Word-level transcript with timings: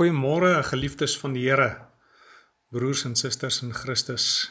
Goeiemôre 0.00 0.62
geliefdes 0.64 1.12
van 1.20 1.34
die 1.36 1.42
Here, 1.44 1.74
broers 2.72 3.02
en 3.04 3.12
susters 3.20 3.58
in 3.60 3.74
Christus. 3.76 4.48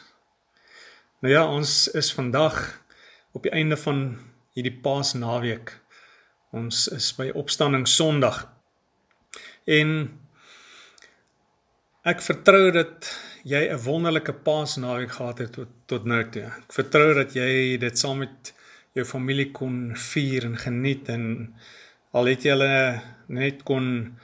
Nou 1.26 1.32
ja, 1.32 1.40
ons 1.42 1.88
is 1.98 2.12
vandag 2.14 2.54
op 3.34 3.42
die 3.42 3.50
einde 3.50 3.74
van 3.82 4.04
hierdie 4.54 4.76
Paasnaweek. 4.84 5.72
Ons 6.54 6.84
is 6.94 7.10
by 7.18 7.32
Opstanding 7.34 7.88
Sondag. 7.90 8.44
En 9.66 9.90
ek 12.06 12.22
vertrou 12.22 12.70
dat 12.78 13.10
jy 13.42 13.66
'n 13.74 13.82
wonderlike 13.82 14.38
Paasnaweek 14.46 15.18
gehad 15.18 15.38
het 15.38 15.52
tot 15.58 15.74
tot 15.86 16.04
nou 16.04 16.22
toe. 16.30 16.46
Ek 16.46 16.72
vertrou 16.78 17.14
dat 17.14 17.34
jy 17.34 17.76
dit 17.76 17.98
saam 17.98 18.22
met 18.22 18.54
jou 18.94 19.04
familie 19.04 19.50
kon 19.50 19.96
vier 19.96 20.44
en 20.44 20.56
geniet 20.56 21.08
en 21.08 21.54
al 22.12 22.26
het 22.26 22.44
jy 22.44 22.54
hulle 22.54 23.02
net 23.26 23.64
kon 23.64 24.14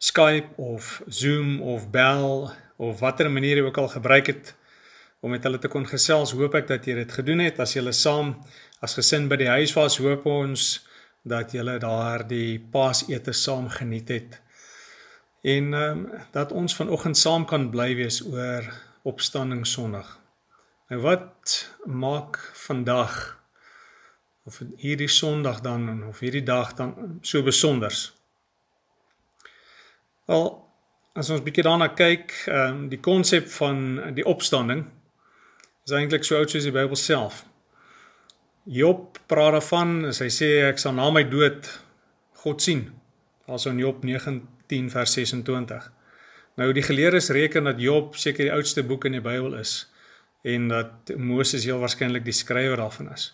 Skype 0.00 0.56
of 0.56 1.02
Zoom 1.08 1.60
of 1.60 1.90
bel 1.90 2.50
of 2.76 3.00
watter 3.00 3.28
manier 3.30 3.58
jy 3.60 3.66
ook 3.66 3.78
al 3.82 3.88
gebruik 3.92 4.30
het 4.32 4.54
om 5.20 5.34
met 5.34 5.44
hulle 5.44 5.58
te 5.60 5.68
kon 5.68 5.84
gesels. 5.84 6.32
Hoop 6.32 6.54
ek 6.56 6.70
dat 6.70 6.86
jy 6.88 6.94
dit 7.02 7.10
gedoen 7.12 7.42
het. 7.44 7.58
As 7.60 7.74
julle 7.76 7.92
saam 7.92 8.38
as 8.80 8.96
gesin 8.96 9.26
by 9.28 9.36
die 9.42 9.50
huis 9.52 9.74
was, 9.76 9.98
hoop 10.00 10.24
ons 10.24 10.78
dat 11.28 11.52
julle 11.52 11.76
daar 11.82 12.24
die 12.24 12.56
Paasete 12.72 13.34
saam 13.36 13.68
geniet 13.68 14.08
het. 14.08 14.38
En 15.44 15.74
ehm 15.74 16.06
um, 16.06 16.06
dat 16.32 16.52
ons 16.52 16.76
vanoggend 16.76 17.18
saam 17.18 17.44
kan 17.44 17.68
bly 17.70 17.92
wees 17.96 18.22
oor 18.24 18.64
Opstanding 19.04 19.66
Sondag. 19.66 20.16
Nou 20.88 21.02
wat 21.04 21.58
maak 21.84 22.40
vandag 22.64 23.36
of 24.48 24.62
hierdie 24.76 25.12
Sondag 25.12 25.60
dan 25.60 26.08
of 26.08 26.24
hierdie 26.24 26.44
dag 26.44 26.72
dan 26.74 27.20
so 27.20 27.42
besonders? 27.42 28.19
Wel, 30.30 30.44
as 31.18 31.26
ons 31.34 31.40
bietjie 31.42 31.64
daarna 31.66 31.88
kyk, 31.98 32.30
ehm 32.46 32.74
um, 32.76 32.82
die 32.92 33.00
konsep 33.02 33.48
van 33.56 33.80
die 34.14 34.22
opstanding 34.22 34.84
is 35.88 35.94
eintlik 35.96 36.22
so 36.26 36.38
oud 36.38 36.52
soos 36.52 36.68
die 36.68 36.74
Bybel 36.74 36.98
self. 36.98 37.40
Job 38.70 39.18
praat 39.26 39.56
daarvan, 39.56 40.04
as 40.12 40.20
hy 40.22 40.28
sê 40.30 40.50
ek 40.68 40.78
sal 40.78 40.94
na 40.94 41.08
my 41.10 41.24
dood 41.26 41.66
God 42.44 42.62
sien. 42.62 42.84
Also 43.50 43.72
in 43.74 43.82
Job 43.82 44.06
19 44.06 44.92
vers 44.94 45.16
26. 45.18 45.90
Nou 46.62 46.70
die 46.78 46.86
geleerdes 46.86 47.32
reken 47.34 47.66
dat 47.66 47.82
Job 47.82 48.14
seker 48.14 48.46
die 48.46 48.54
oudste 48.54 48.86
boek 48.86 49.10
in 49.10 49.18
die 49.18 49.26
Bybel 49.26 49.58
is 49.58 49.88
en 50.46 50.70
dat 50.70 51.10
Moses 51.18 51.66
heel 51.66 51.82
waarskynlik 51.82 52.22
die 52.24 52.38
skrywer 52.38 52.78
daarvan 52.78 53.10
is. 53.18 53.32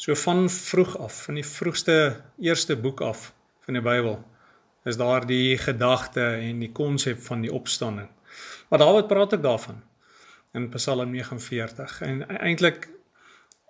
So 0.00 0.16
van 0.24 0.46
vroeg 0.48 0.96
af, 1.04 1.24
van 1.28 1.36
die 1.36 1.46
vroegste 1.46 2.22
eerste 2.40 2.80
boek 2.80 3.04
af 3.04 3.34
van 3.66 3.76
die 3.76 3.84
Bybel 3.84 4.22
is 4.84 4.96
daar 4.96 5.26
die 5.26 5.58
gedagte 5.58 6.20
en 6.20 6.58
die 6.58 6.72
konsep 6.72 7.20
van 7.22 7.40
die 7.40 7.52
opstanding. 7.52 8.08
Maar 8.68 8.78
Dawid 8.78 9.06
praat 9.06 9.34
ook 9.34 9.42
daarvan 9.42 9.82
in 10.52 10.68
Psalm 10.68 11.10
49 11.10 12.00
en 12.00 12.22
e-, 12.22 12.40
eintlik 12.48 12.88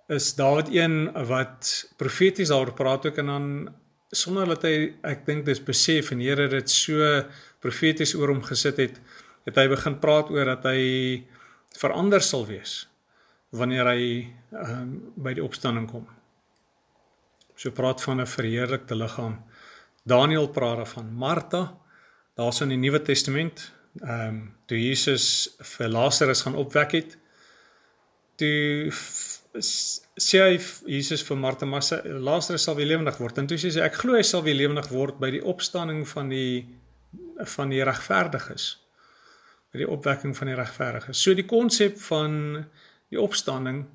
is 0.07 0.33
Dawid 0.35 0.73
een 0.73 1.11
wat 1.27 1.89
profeties 1.97 2.47
daaroor 2.47 2.73
praat 2.73 3.05
ook 3.05 3.17
en 3.17 3.25
dan 3.25 3.73
sonder 4.13 4.47
dat 4.47 4.65
hy 4.67 4.93
ek 5.01 5.25
dink 5.25 5.45
dis 5.45 5.61
besef 5.63 6.11
en 6.13 6.21
Here 6.21 6.47
dit 6.47 6.69
so 6.69 7.23
profeties 7.63 8.13
oor 8.15 8.33
hom 8.33 8.43
gesit 8.45 8.77
het, 8.77 8.99
het 9.47 9.57
hy 9.57 9.67
begin 9.71 9.99
praat 9.99 10.29
oor 10.33 10.53
dat 10.53 10.67
hy 10.69 11.23
verander 11.79 12.21
sal 12.21 12.45
wees 12.47 12.83
wanneer 13.53 13.85
hy 13.85 14.03
um, 14.57 14.93
by 15.15 15.35
die 15.37 15.43
opstanding 15.43 15.85
kom. 15.89 16.07
So 17.55 17.71
praat 17.71 18.01
van 18.01 18.21
'n 18.21 18.27
verheerlikte 18.27 18.95
liggaam. 18.95 19.43
Daniel 20.03 20.47
praat 20.51 20.77
daarvan. 20.77 21.13
Martha, 21.13 21.63
daar's 22.35 22.61
in 22.61 22.73
die 22.73 22.81
Nuwe 22.81 23.01
Testament, 23.01 23.71
ehm 24.01 24.27
um, 24.27 24.41
toe 24.65 24.79
Jesus 24.79 25.55
vir 25.75 25.87
Lazarus 25.87 26.41
gaan 26.41 26.55
opwek 26.55 26.95
het, 26.95 27.17
toe 28.39 28.89
sê 29.53 30.39
hy 30.41 30.53
Jesus 30.89 31.21
vir 31.27 31.37
Martha, 31.37 31.67
maar 31.69 31.83
Lazarus 32.03 32.63
sal 32.65 32.75
weer 32.75 32.89
lewendig 32.89 33.19
word. 33.21 33.37
En 33.37 33.47
toe 33.47 33.57
sê 33.57 33.69
hy 33.69 33.83
ek 33.85 33.99
glo 34.01 34.17
hy 34.17 34.23
sal 34.25 34.43
weer 34.45 34.57
lewendig 34.57 34.89
word 34.89 35.19
by 35.21 35.29
die 35.35 35.43
opstanding 35.45 36.07
van 36.09 36.31
die 36.33 36.65
van 37.55 37.69
die 37.73 37.83
regverdiges. 37.85 38.77
By 39.73 39.83
die 39.83 39.89
opwekking 39.89 40.35
van 40.37 40.51
die 40.51 40.57
regverdiges. 40.57 41.21
So 41.21 41.33
die 41.37 41.47
konsep 41.49 41.99
van 42.07 42.65
die 43.13 43.21
opstanding 43.21 43.85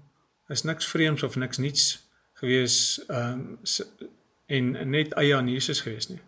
is 0.53 0.65
niks 0.65 0.89
vreemds 0.89 1.23
of 1.27 1.37
niks 1.37 1.59
nuuts 1.59 1.91
gewees 2.39 3.01
ehm 3.09 3.59
um, 3.59 4.09
en 4.49 4.73
net 4.91 5.13
eie 5.21 5.37
aan 5.37 5.49
Jesus 5.49 5.81
gewees 5.85 6.09
nie. 6.09 6.21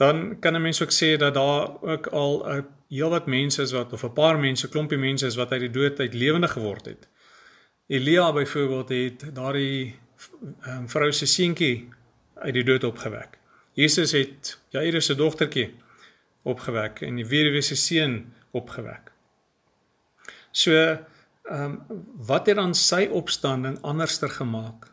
Dan 0.00 0.38
kan 0.38 0.54
'n 0.56 0.62
mens 0.62 0.82
ook 0.82 0.92
sê 0.92 1.16
dat 1.16 1.34
daar 1.34 1.82
ook 1.82 2.06
al 2.06 2.44
'n 2.46 2.66
heelwat 2.88 3.26
mense 3.26 3.62
is 3.62 3.72
wat 3.72 3.92
of 3.92 4.04
'n 4.04 4.12
paar 4.12 4.38
mense, 4.38 4.68
klompie 4.68 4.98
mense 4.98 5.26
is 5.26 5.36
wat 5.36 5.52
uit 5.52 5.60
die 5.60 5.70
dood 5.70 6.00
uit 6.00 6.14
lewendig 6.14 6.52
geword 6.52 6.84
het. 6.84 7.08
Elia 7.86 8.32
byvoorbeeld 8.32 8.88
het 8.88 9.34
daardie 9.34 9.98
um, 10.66 10.88
vrou 10.88 11.12
se 11.12 11.26
seentjie 11.26 11.88
uit 12.34 12.54
die 12.54 12.64
dood 12.64 12.84
opgewek. 12.84 13.38
Jesus 13.72 14.12
het 14.12 14.58
Jairus 14.68 15.06
se 15.06 15.14
dogtertjie 15.14 15.74
opgewek 16.42 17.00
en 17.00 17.14
die 17.14 17.26
weduwee 17.26 17.60
se 17.60 17.76
seun 17.76 18.32
opgewek. 18.50 19.12
So, 20.50 20.72
ehm 20.72 21.62
um, 21.62 21.82
wat 22.16 22.46
het 22.46 22.56
dan 22.56 22.74
sy 22.74 23.08
opstanding 23.10 23.78
anderster 23.80 24.30
gemaak 24.30 24.89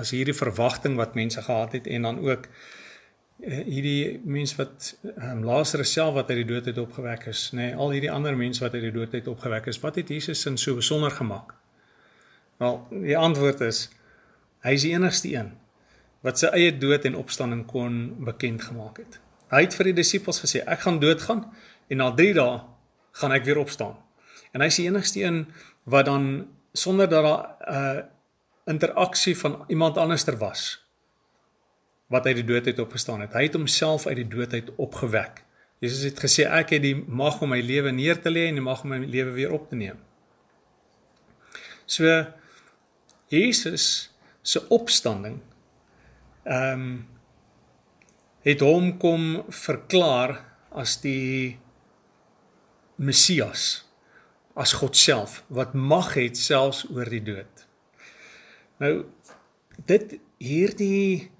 as 0.00 0.10
hierdie 0.14 0.36
verwagting 0.36 0.96
wat 0.98 1.14
mense 1.14 1.42
gehad 1.42 1.72
het 1.72 1.86
en 1.86 2.02
dan 2.02 2.20
ook 2.22 2.48
uh, 2.48 3.60
hierdie 3.66 4.20
mense 4.24 4.56
wat 4.58 4.94
um, 5.16 5.44
Lazarus 5.46 5.92
self 5.92 6.14
wat 6.14 6.30
uit 6.30 6.42
die 6.42 6.48
dood 6.54 6.70
het 6.70 6.78
opgewek 6.78 7.28
is, 7.30 7.50
nê, 7.52 7.70
nee, 7.70 7.74
al 7.74 7.94
hierdie 7.94 8.12
ander 8.12 8.36
mense 8.36 8.62
wat 8.64 8.74
uit 8.74 8.88
die 8.88 8.94
dood 8.94 9.12
het 9.14 9.28
opgewek 9.30 9.68
is, 9.70 9.80
wat 9.82 10.00
het 10.00 10.10
Jesus 10.10 10.42
sin 10.42 10.58
so 10.58 10.74
besonder 10.78 11.14
gemaak? 11.14 11.54
Wel, 12.62 12.80
die 12.90 13.18
antwoord 13.18 13.62
is 13.66 13.88
hy 14.64 14.74
is 14.78 14.86
die 14.86 14.94
enigste 14.94 15.30
een 15.34 15.52
wat 16.24 16.40
sy 16.40 16.48
eie 16.56 16.72
dood 16.72 17.04
en 17.04 17.18
opstanding 17.20 17.66
kon 17.68 17.98
bekend 18.24 18.62
gemaak 18.64 19.02
het. 19.02 19.18
Hy 19.52 19.66
het 19.66 19.74
vir 19.76 19.90
die 19.90 19.98
disippels 19.98 20.40
gesê 20.40 20.62
ek 20.64 20.86
gaan 20.86 20.96
doodgaan 21.02 21.44
en 21.92 22.00
na 22.00 22.08
3 22.16 22.32
dae 22.38 22.54
gaan 23.20 23.34
ek 23.36 23.44
weer 23.44 23.60
opstaan. 23.60 23.98
En 24.56 24.64
hy 24.64 24.70
is 24.72 24.78
die 24.80 24.86
enigste 24.88 25.20
een 25.20 25.42
wat 25.90 26.08
dan 26.08 26.46
sonder 26.72 27.10
dat 27.10 27.26
daar 27.26 27.44
'n 27.44 27.74
uh, 27.74 28.02
interaksie 28.70 29.36
van 29.38 29.64
iemand 29.68 29.96
anderster 29.96 30.36
was 30.38 30.84
wat 32.06 32.26
uit 32.26 32.36
die 32.36 32.44
dood 32.44 32.66
uit 32.66 32.78
opgestaan 32.78 33.20
het. 33.24 33.32
Hy 33.32 33.46
het 33.48 33.56
homself 33.56 34.06
uit 34.06 34.16
die 34.20 34.28
dood 34.28 34.52
uit 34.52 34.68
opgewek. 34.76 35.42
Jesus 35.82 36.04
het 36.06 36.20
gesê 36.20 36.44
ek 36.46 36.76
het 36.76 36.84
die 36.84 36.94
mag 36.94 37.40
om 37.42 37.50
my 37.50 37.60
lewe 37.64 37.90
neer 37.92 38.20
te 38.20 38.30
lê 38.30 38.46
en 38.48 38.60
die 38.60 38.64
mag 38.64 38.84
om 38.84 38.92
my 38.94 39.00
lewe 39.02 39.34
weer 39.34 39.54
op 39.56 39.66
te 39.68 39.78
neem. 39.78 39.98
So 41.86 42.08
Jesus 43.32 44.14
se 44.42 44.62
opstanding 44.68 45.40
ehm 46.44 46.86
um, 46.86 46.94
het 48.44 48.60
hom 48.60 48.90
kom 49.00 49.22
verklaar 49.48 50.34
as 50.76 50.98
die 51.00 51.56
Messias 53.00 53.86
as 54.52 54.74
God 54.76 54.98
self 55.00 55.38
wat 55.48 55.72
mag 55.72 56.10
het 56.18 56.36
selfs 56.36 56.84
oor 56.92 57.08
die 57.08 57.22
dood. 57.24 57.53
Nou 58.82 59.04
dit 59.86 60.16
hierdie 60.38 61.30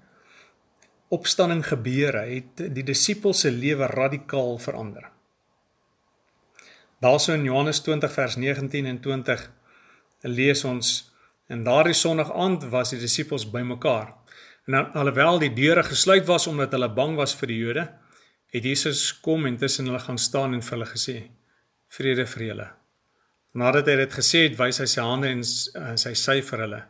opstanding 1.13 1.63
gebeure 1.65 2.25
het 2.27 2.63
die 2.73 2.83
disippels 2.83 3.43
se 3.45 3.51
lewe 3.51 3.87
radikaal 3.87 4.57
verander. 4.59 5.09
Daarso 6.99 7.33
in 7.33 7.43
Johannes 7.43 7.81
20 7.85 8.11
vers 8.11 8.35
19 8.35 8.85
en 8.85 8.99
20 9.01 9.51
lees 10.21 10.63
ons 10.63 10.93
en 11.47 11.63
daardie 11.63 11.93
sonnig 11.93 12.31
aand 12.33 12.65
was 12.71 12.95
die 12.95 12.99
disippels 12.99 13.45
bymekaar. 13.51 14.13
En 14.65 14.91
alhoewel 14.97 15.39
die 15.39 15.53
deure 15.53 15.83
gesluit 15.85 16.25
was 16.25 16.47
omdat 16.47 16.73
hulle 16.73 16.89
bang 16.89 17.13
was 17.19 17.35
vir 17.37 17.51
die 17.51 17.59
Jode, 17.59 17.85
het 18.55 18.65
Jesus 18.65 19.11
kom 19.21 19.45
en 19.45 19.59
tussen 19.61 19.85
hulle 19.85 20.01
gaan 20.01 20.17
staan 20.17 20.55
en 20.57 20.63
vir 20.65 20.77
hulle 20.77 20.89
gesê: 20.89 21.17
"Vrede 21.87 22.25
vir 22.25 22.43
julle." 22.43 22.67
Nadat 23.53 23.87
hy 23.87 23.95
dit 23.95 24.13
gesê 24.13 24.47
het, 24.47 24.57
wys 24.57 24.79
hy 24.79 24.85
sy 24.85 25.01
hande 25.01 25.29
en 25.29 25.43
sy 25.43 26.13
sy 26.13 26.41
vir 26.41 26.59
hulle. 26.65 26.83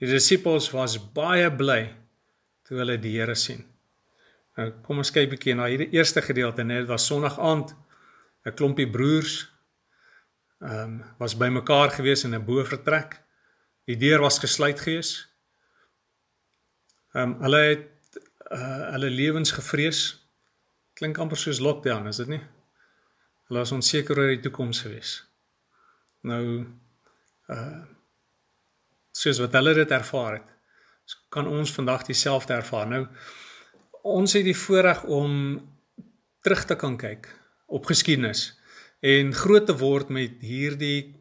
Die 0.00 0.08
disippels 0.10 0.68
was 0.74 0.98
baie 0.98 1.48
bly 1.50 1.80
toe 2.66 2.78
hulle 2.80 2.98
die 3.00 3.14
Here 3.16 3.34
sien. 3.34 3.64
Nou 4.56 4.70
kom 4.84 4.98
ons 4.98 5.12
kyk 5.12 5.28
'n 5.28 5.32
bietjie 5.34 5.54
na 5.54 5.68
hierdie 5.68 5.92
eerste 5.92 6.22
gedeelte, 6.22 6.64
net 6.64 6.84
dit 6.84 6.88
was 6.88 7.06
Sondag 7.06 7.38
aand. 7.38 7.74
'n 8.44 8.54
Klompie 8.54 8.90
broers 8.90 9.48
ehm 10.60 10.82
um, 10.82 11.04
was 11.18 11.36
bymekaar 11.36 11.90
gewees 11.90 12.24
in 12.24 12.34
'n 12.34 12.44
bovertrek. 12.44 13.22
Die 13.84 13.96
deur 13.96 14.20
was 14.20 14.38
gesluit 14.38 14.80
gewees. 14.80 15.28
Ehm 17.14 17.30
um, 17.30 17.42
hulle 17.42 17.62
het 17.72 18.20
uh 18.50 18.92
hulle 18.92 19.10
lewens 19.10 19.52
gevrees. 19.52 20.28
Klink 20.94 21.18
amper 21.18 21.36
soos 21.36 21.60
lockdown, 21.60 22.06
is 22.06 22.16
dit 22.16 22.28
nie? 22.28 22.42
Hulle 23.48 23.58
was 23.58 23.72
onseker 23.72 24.18
oor 24.18 24.32
die 24.32 24.40
toekoms 24.40 24.80
gewees. 24.80 25.24
Nou 26.22 26.66
uh 27.48 27.95
soos 29.16 29.40
wat 29.42 29.56
hulle 29.56 29.74
dit 29.78 29.94
ervaar 29.96 30.38
het. 30.38 30.48
So 31.06 31.22
kan 31.32 31.48
ons 31.48 31.72
vandag 31.72 32.04
dieselfde 32.08 32.56
ervaar. 32.58 32.88
Nou 32.90 33.04
ons 34.06 34.36
het 34.38 34.44
die 34.46 34.56
voorreg 34.56 35.02
om 35.10 35.32
terug 36.46 36.64
te 36.64 36.76
kan 36.78 36.94
kyk 36.98 37.26
op 37.66 37.88
geskiedenis 37.90 38.52
en 39.02 39.32
groot 39.34 39.66
te 39.66 39.74
word 39.76 40.12
met 40.14 40.38
hierdie 40.46 41.16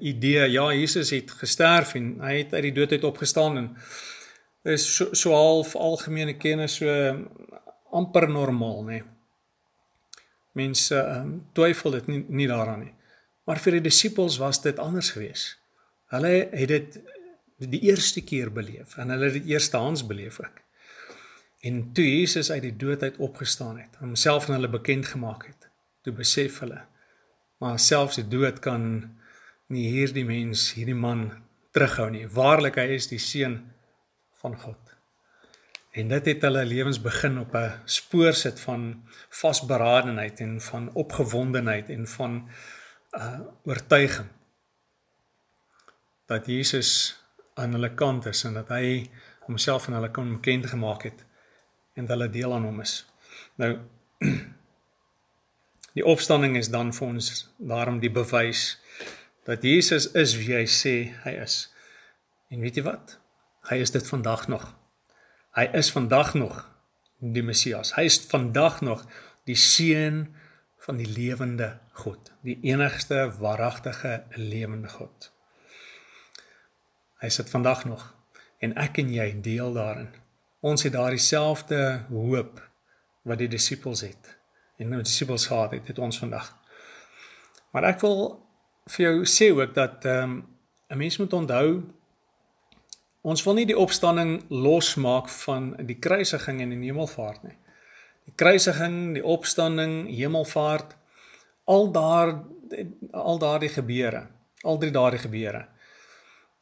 idee 0.00 0.46
ja 0.50 0.70
Jesus 0.72 1.12
het 1.12 1.30
gesterf 1.30 1.94
en 1.94 2.14
hy 2.24 2.38
het 2.38 2.54
uit 2.54 2.64
die 2.70 2.76
dood 2.80 2.92
uit 2.96 3.04
opgestaan 3.04 3.60
en 3.60 3.68
is 4.72 4.86
so, 4.96 5.12
so 5.12 5.36
half 5.36 5.76
algemene 5.76 6.36
kennis 6.40 6.78
so 6.80 6.88
amper 7.92 8.28
normaal 8.28 8.82
nê. 8.88 9.02
Mense 10.58 10.96
um, 10.96 11.30
twyfel 11.56 11.98
dit 11.98 12.08
nie, 12.10 12.24
nie 12.40 12.48
daaraan 12.50 12.82
nie. 12.86 12.94
Maar 13.48 13.60
vir 13.62 13.78
die 13.78 13.86
disippels 13.88 14.36
was 14.42 14.60
dit 14.64 14.80
anders 14.82 15.12
geweest. 15.14 15.57
Hulle 16.08 16.48
het 16.50 16.68
dit 16.68 17.00
die 17.58 17.80
eerste 17.90 18.22
keer 18.24 18.52
beleef 18.52 18.96
en 18.96 19.10
hulle 19.10 19.24
het 19.24 19.40
dit 19.40 19.50
eerstehands 19.54 20.06
beleef 20.06 20.40
ook. 20.40 20.60
En 21.60 21.92
toe 21.92 22.04
Jesus 22.04 22.50
uit 22.50 22.62
die 22.62 22.76
dood 22.76 23.02
uit 23.02 23.16
opgestaan 23.16 23.78
het, 23.78 23.96
homself 23.98 24.46
aan 24.48 24.54
hulle 24.60 24.70
bekend 24.70 25.06
gemaak 25.06 25.46
het, 25.46 25.68
toe 26.02 26.12
besef 26.12 26.60
hulle 26.62 26.84
maar 27.58 27.78
selfs 27.82 28.20
die 28.20 28.28
dood 28.30 28.60
kan 28.62 28.84
nie 29.72 29.88
hierdie 29.92 30.24
mens, 30.26 30.70
hierdie 30.78 30.96
man 30.96 31.28
terughou 31.76 32.08
nie. 32.14 32.26
Waarlik 32.32 32.78
hy 32.80 32.94
is 32.96 33.10
die 33.10 33.20
seun 33.22 33.60
van 34.40 34.54
God. 34.58 34.78
En 35.98 36.12
dit 36.12 36.30
het 36.30 36.44
hulle 36.46 36.62
lewens 36.68 37.00
begin 37.02 37.40
op 37.42 37.54
'n 37.56 37.82
spoor 37.84 38.32
sit 38.32 38.60
van 38.60 39.02
vasberadenheid 39.42 40.40
en 40.40 40.60
van 40.60 40.90
opgewondenheid 40.94 41.90
en 41.90 42.06
van 42.06 42.48
uh 43.12 43.40
oortuiging 43.64 44.28
dat 46.28 46.46
Jesus 46.46 46.90
aan 47.58 47.72
hulle 47.72 47.94
kant 47.94 48.26
is 48.28 48.44
en 48.44 48.58
dat 48.58 48.68
hy 48.68 49.08
homself 49.48 49.88
aan 49.88 49.96
hulle 49.98 50.10
kon 50.12 50.34
bekend 50.36 50.68
gemaak 50.70 51.06
het 51.08 51.24
en 51.96 52.06
dat 52.06 52.16
hulle 52.16 52.30
deel 52.30 52.54
aan 52.54 52.66
hom 52.68 52.82
is. 52.84 53.00
Nou 53.56 53.78
die 55.96 56.04
opstanding 56.04 56.56
is 56.60 56.68
dan 56.70 56.92
vir 56.94 57.06
ons 57.08 57.30
daarom 57.56 58.00
die 58.02 58.12
bewys 58.12 58.76
dat 59.48 59.64
Jesus 59.64 60.10
is 60.12 60.36
wie 60.36 60.52
hy 60.52 60.66
sê 60.68 60.96
hy 61.24 61.38
is. 61.40 61.62
En 62.52 62.60
weet 62.60 62.76
jy 62.76 62.84
wat? 62.84 63.16
Hy 63.70 63.80
is 63.84 63.92
dit 63.94 64.04
vandag 64.08 64.46
nog. 64.52 64.68
Hy 65.56 65.64
is 65.76 65.88
vandag 65.92 66.34
nog 66.36 66.60
die 67.18 67.42
Messias. 67.42 67.94
Hy 67.96 68.04
is 68.08 68.20
vandag 68.28 68.82
nog 68.84 69.06
die 69.48 69.56
seun 69.56 70.26
van 70.84 71.00
die 71.00 71.08
lewende 71.08 71.72
God, 72.04 72.30
die 72.46 72.58
enigste 72.68 73.24
waaragtige 73.40 74.22
lewende 74.36 74.92
God. 74.92 75.32
Hy 77.18 77.28
sit 77.34 77.50
vandag 77.50 77.84
nog 77.84 78.02
en 78.62 78.74
ek 78.78 79.00
en 79.02 79.08
jy 79.10 79.26
deel 79.42 79.72
daarin. 79.74 80.10
Ons 80.62 80.84
het 80.86 80.94
daardie 80.94 81.22
selfde 81.22 82.04
hoop 82.10 82.60
wat 83.26 83.40
die 83.42 83.50
disippels 83.50 84.04
het. 84.06 84.34
En 84.78 84.90
nou 84.92 85.00
die 85.02 85.10
disippels 85.10 85.46
gehad 85.50 85.74
het, 85.74 85.88
het 85.90 85.98
ons 85.98 86.18
vandag. 86.18 86.52
Maar 87.74 87.90
ek 87.90 88.02
wil 88.06 88.20
vir 88.94 89.04
jou 89.04 89.26
sê 89.26 89.50
ook 89.54 89.74
dat 89.74 90.06
ehm 90.06 90.30
um, 90.30 90.36
'n 90.88 90.96
mens 90.96 91.18
moet 91.18 91.32
onthou 91.32 91.82
ons 93.20 93.42
wil 93.44 93.54
nie 93.54 93.66
die 93.66 93.78
opstanding 93.78 94.44
losmaak 94.48 95.28
van 95.28 95.74
die 95.84 95.98
kruisiging 95.98 96.60
en 96.60 96.70
die 96.70 96.88
hemelvaart 96.88 97.42
nie. 97.42 97.58
Die 98.24 98.32
kruisiging, 98.34 99.14
die 99.14 99.24
opstanding, 99.24 100.08
hemelvaart, 100.08 100.96
al 101.64 101.92
daar 101.92 102.44
al 103.12 103.38
daardie 103.38 103.68
gebeure, 103.68 104.26
al 104.62 104.78
drie 104.78 104.90
daardie 104.90 105.20
gebeure 105.20 105.68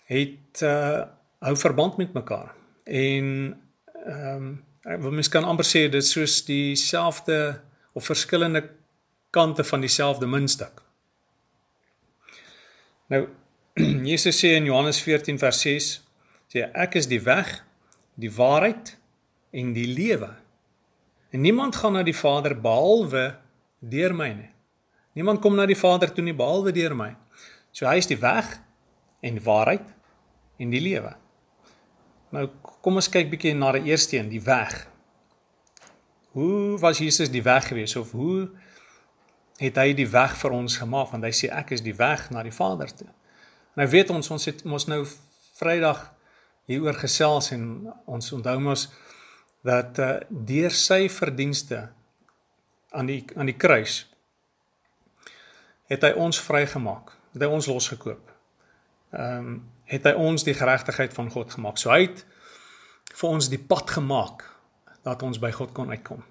het 0.07 0.63
uh 0.63 1.05
hou 1.39 1.57
verband 1.57 1.97
met 1.97 2.13
mekaar. 2.13 2.55
En 2.85 3.61
ehm 4.07 4.37
um, 4.37 4.65
wat 5.03 5.13
mens 5.13 5.29
kan 5.29 5.45
amper 5.45 5.67
sê 5.67 5.89
dit 5.91 6.07
soos 6.07 6.45
dieselfde 6.45 7.61
of 7.93 8.05
verskillende 8.05 8.71
kante 9.31 9.65
van 9.65 9.81
dieselfde 9.81 10.27
muntstuk. 10.27 10.83
Nou 13.07 13.29
Jesus 14.11 14.39
sê 14.45 14.55
in 14.57 14.65
Johannes 14.65 15.01
14 15.03 15.39
vers 15.39 15.61
6 15.61 15.91
sê 16.53 16.69
ek 16.73 16.95
is 16.95 17.09
die 17.11 17.21
weg, 17.23 17.65
die 18.15 18.33
waarheid 18.33 18.95
en 19.51 19.73
die 19.73 19.89
lewe. 19.91 20.31
En 21.31 21.41
niemand 21.41 21.77
gaan 21.77 21.99
na 21.99 22.03
die 22.07 22.17
Vader 22.17 22.55
behalwe 22.61 23.35
deur 23.79 24.15
my 24.15 24.31
nie. 24.33 24.53
Niemand 25.19 25.41
kom 25.41 25.57
na 25.57 25.67
die 25.67 25.79
Vader 25.79 26.13
toe 26.13 26.25
nie 26.25 26.37
behalwe 26.37 26.73
deur 26.73 26.95
my. 26.95 27.11
So 27.73 27.89
hy 27.89 27.99
is 28.01 28.09
die 28.09 28.21
weg 28.23 28.59
en 29.21 29.43
waarheid 29.43 29.96
en 30.59 30.73
die 30.73 30.83
lewe. 30.83 31.15
Nou 32.35 32.49
kom 32.85 32.99
ons 33.01 33.11
kyk 33.13 33.31
bietjie 33.33 33.55
na 33.57 33.73
die 33.77 33.91
eerste 33.91 34.19
een, 34.19 34.31
die 34.31 34.43
weg. 34.43 34.87
Hoe 36.37 36.77
was 36.79 37.01
Jesus 37.01 37.31
die 37.33 37.45
weg 37.45 37.69
gewees 37.69 37.97
of 37.97 38.13
hoe 38.13 38.49
het 39.61 39.79
hy 39.81 39.93
die 39.97 40.09
weg 40.13 40.35
vir 40.37 40.53
ons 40.53 40.77
gemaak 40.81 41.15
want 41.15 41.25
hy 41.25 41.33
sê 41.33 41.49
ek 41.53 41.73
is 41.77 41.85
die 41.85 41.97
weg 41.97 42.29
na 42.35 42.43
die 42.45 42.55
Vader 42.55 42.91
toe. 42.93 43.09
Nou 43.77 43.87
weet 43.89 44.13
ons 44.13 44.31
ons 44.33 44.49
het 44.49 44.65
mos 44.69 44.89
nou 44.91 45.05
Vrydag 45.57 46.03
hieroor 46.69 46.99
gesels 47.01 47.49
en 47.55 47.87
ons 48.05 48.33
onthou 48.37 48.59
mos 48.61 48.91
dat 49.65 49.97
uh, 50.03 50.11
deur 50.29 50.75
sy 50.77 51.07
verdienste 51.09 51.87
aan 52.93 53.09
die 53.09 53.23
aan 53.37 53.49
die 53.49 53.57
kruis 53.57 54.03
het 55.91 56.03
hy 56.03 56.13
ons 56.19 56.39
vrygemaak. 56.43 57.13
Het 57.33 57.47
hy 57.47 57.49
ons 57.57 57.71
losgekoop. 57.71 58.37
Ehm 59.15 59.49
um, 59.55 59.57
het 59.87 60.05
hy 60.05 60.13
ons 60.13 60.45
die 60.45 60.55
geregtigheid 60.55 61.15
van 61.15 61.31
God 61.31 61.51
gemaak. 61.53 61.79
So 61.79 61.91
hy 61.91 62.07
het 62.09 62.25
vir 63.15 63.29
ons 63.31 63.49
die 63.49 63.59
pad 63.59 63.91
gemaak 63.91 64.45
dat 65.07 65.23
ons 65.23 65.39
by 65.39 65.51
God 65.55 65.73
kon 65.73 65.91
uitkom. 65.91 66.25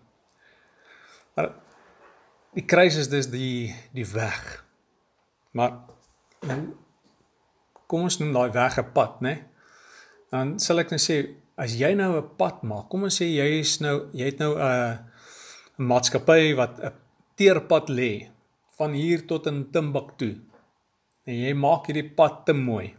Maar 1.35 1.53
Die 2.55 2.63
kruis 2.63 2.95
is 2.95 3.09
dus 3.11 3.27
die 3.27 3.75
die 3.91 4.07
weg. 4.13 4.63
Maar 5.51 5.73
nou 6.47 6.59
kom 7.85 8.07
ons 8.07 8.17
noem 8.21 8.31
daai 8.33 8.51
weg 8.55 8.77
'n 8.79 8.91
pad, 8.95 9.19
né? 9.21 9.35
Dan 10.31 10.59
sal 10.59 10.79
ek 10.79 10.91
net 10.91 11.03
sê 11.03 11.17
as 11.57 11.75
jy 11.75 11.91
nou 11.95 12.15
'n 12.17 12.35
pad 12.37 12.63
maak, 12.63 12.87
kom 12.89 13.03
ons 13.03 13.21
sê 13.21 13.27
jy 13.27 13.59
is 13.59 13.79
nou 13.81 14.07
jy 14.13 14.25
het 14.25 14.39
nou 14.39 14.55
'n 14.55 14.99
'n 15.79 15.87
maatskappy 15.91 16.55
wat 16.55 16.79
'n 16.79 16.93
teerpad 17.35 17.89
lê 17.89 18.29
van 18.77 18.91
hier 18.93 19.27
tot 19.27 19.47
in 19.47 19.71
Timbuktu. 19.71 20.41
En 21.27 21.35
jy 21.35 21.53
maak 21.53 21.87
hierdie 21.87 22.15
pad 22.15 22.45
te 22.45 22.53
mooi. 22.53 22.95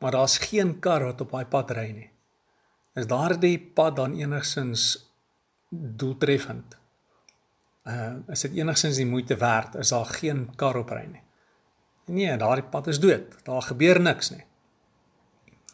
Maar 0.00 0.16
daar's 0.16 0.38
geen 0.38 0.78
kar 0.80 1.04
wat 1.04 1.20
op 1.20 1.32
daai 1.36 1.46
pad 1.46 1.70
ry 1.76 1.88
nie. 1.92 2.10
Is 2.96 3.06
daardie 3.06 3.58
pad 3.60 3.96
dan 3.96 4.16
enigsins 4.18 4.92
doeltreffend? 5.70 6.80
uh 7.88 8.12
is 8.28 8.44
dit 8.44 8.58
enigstens 8.60 8.98
die 9.00 9.08
moeite 9.08 9.36
werd 9.40 9.74
is 9.80 9.88
daar 9.88 10.04
geen 10.04 10.48
kar 10.56 10.76
op 10.76 10.90
ry 10.92 11.06
nie. 11.08 11.22
Nee, 12.10 12.36
daardie 12.36 12.66
pad 12.66 12.86
is 12.86 13.00
dood. 13.00 13.36
Daar 13.44 13.62
gebeur 13.62 14.00
niks 14.00 14.30
nie. 14.30 14.44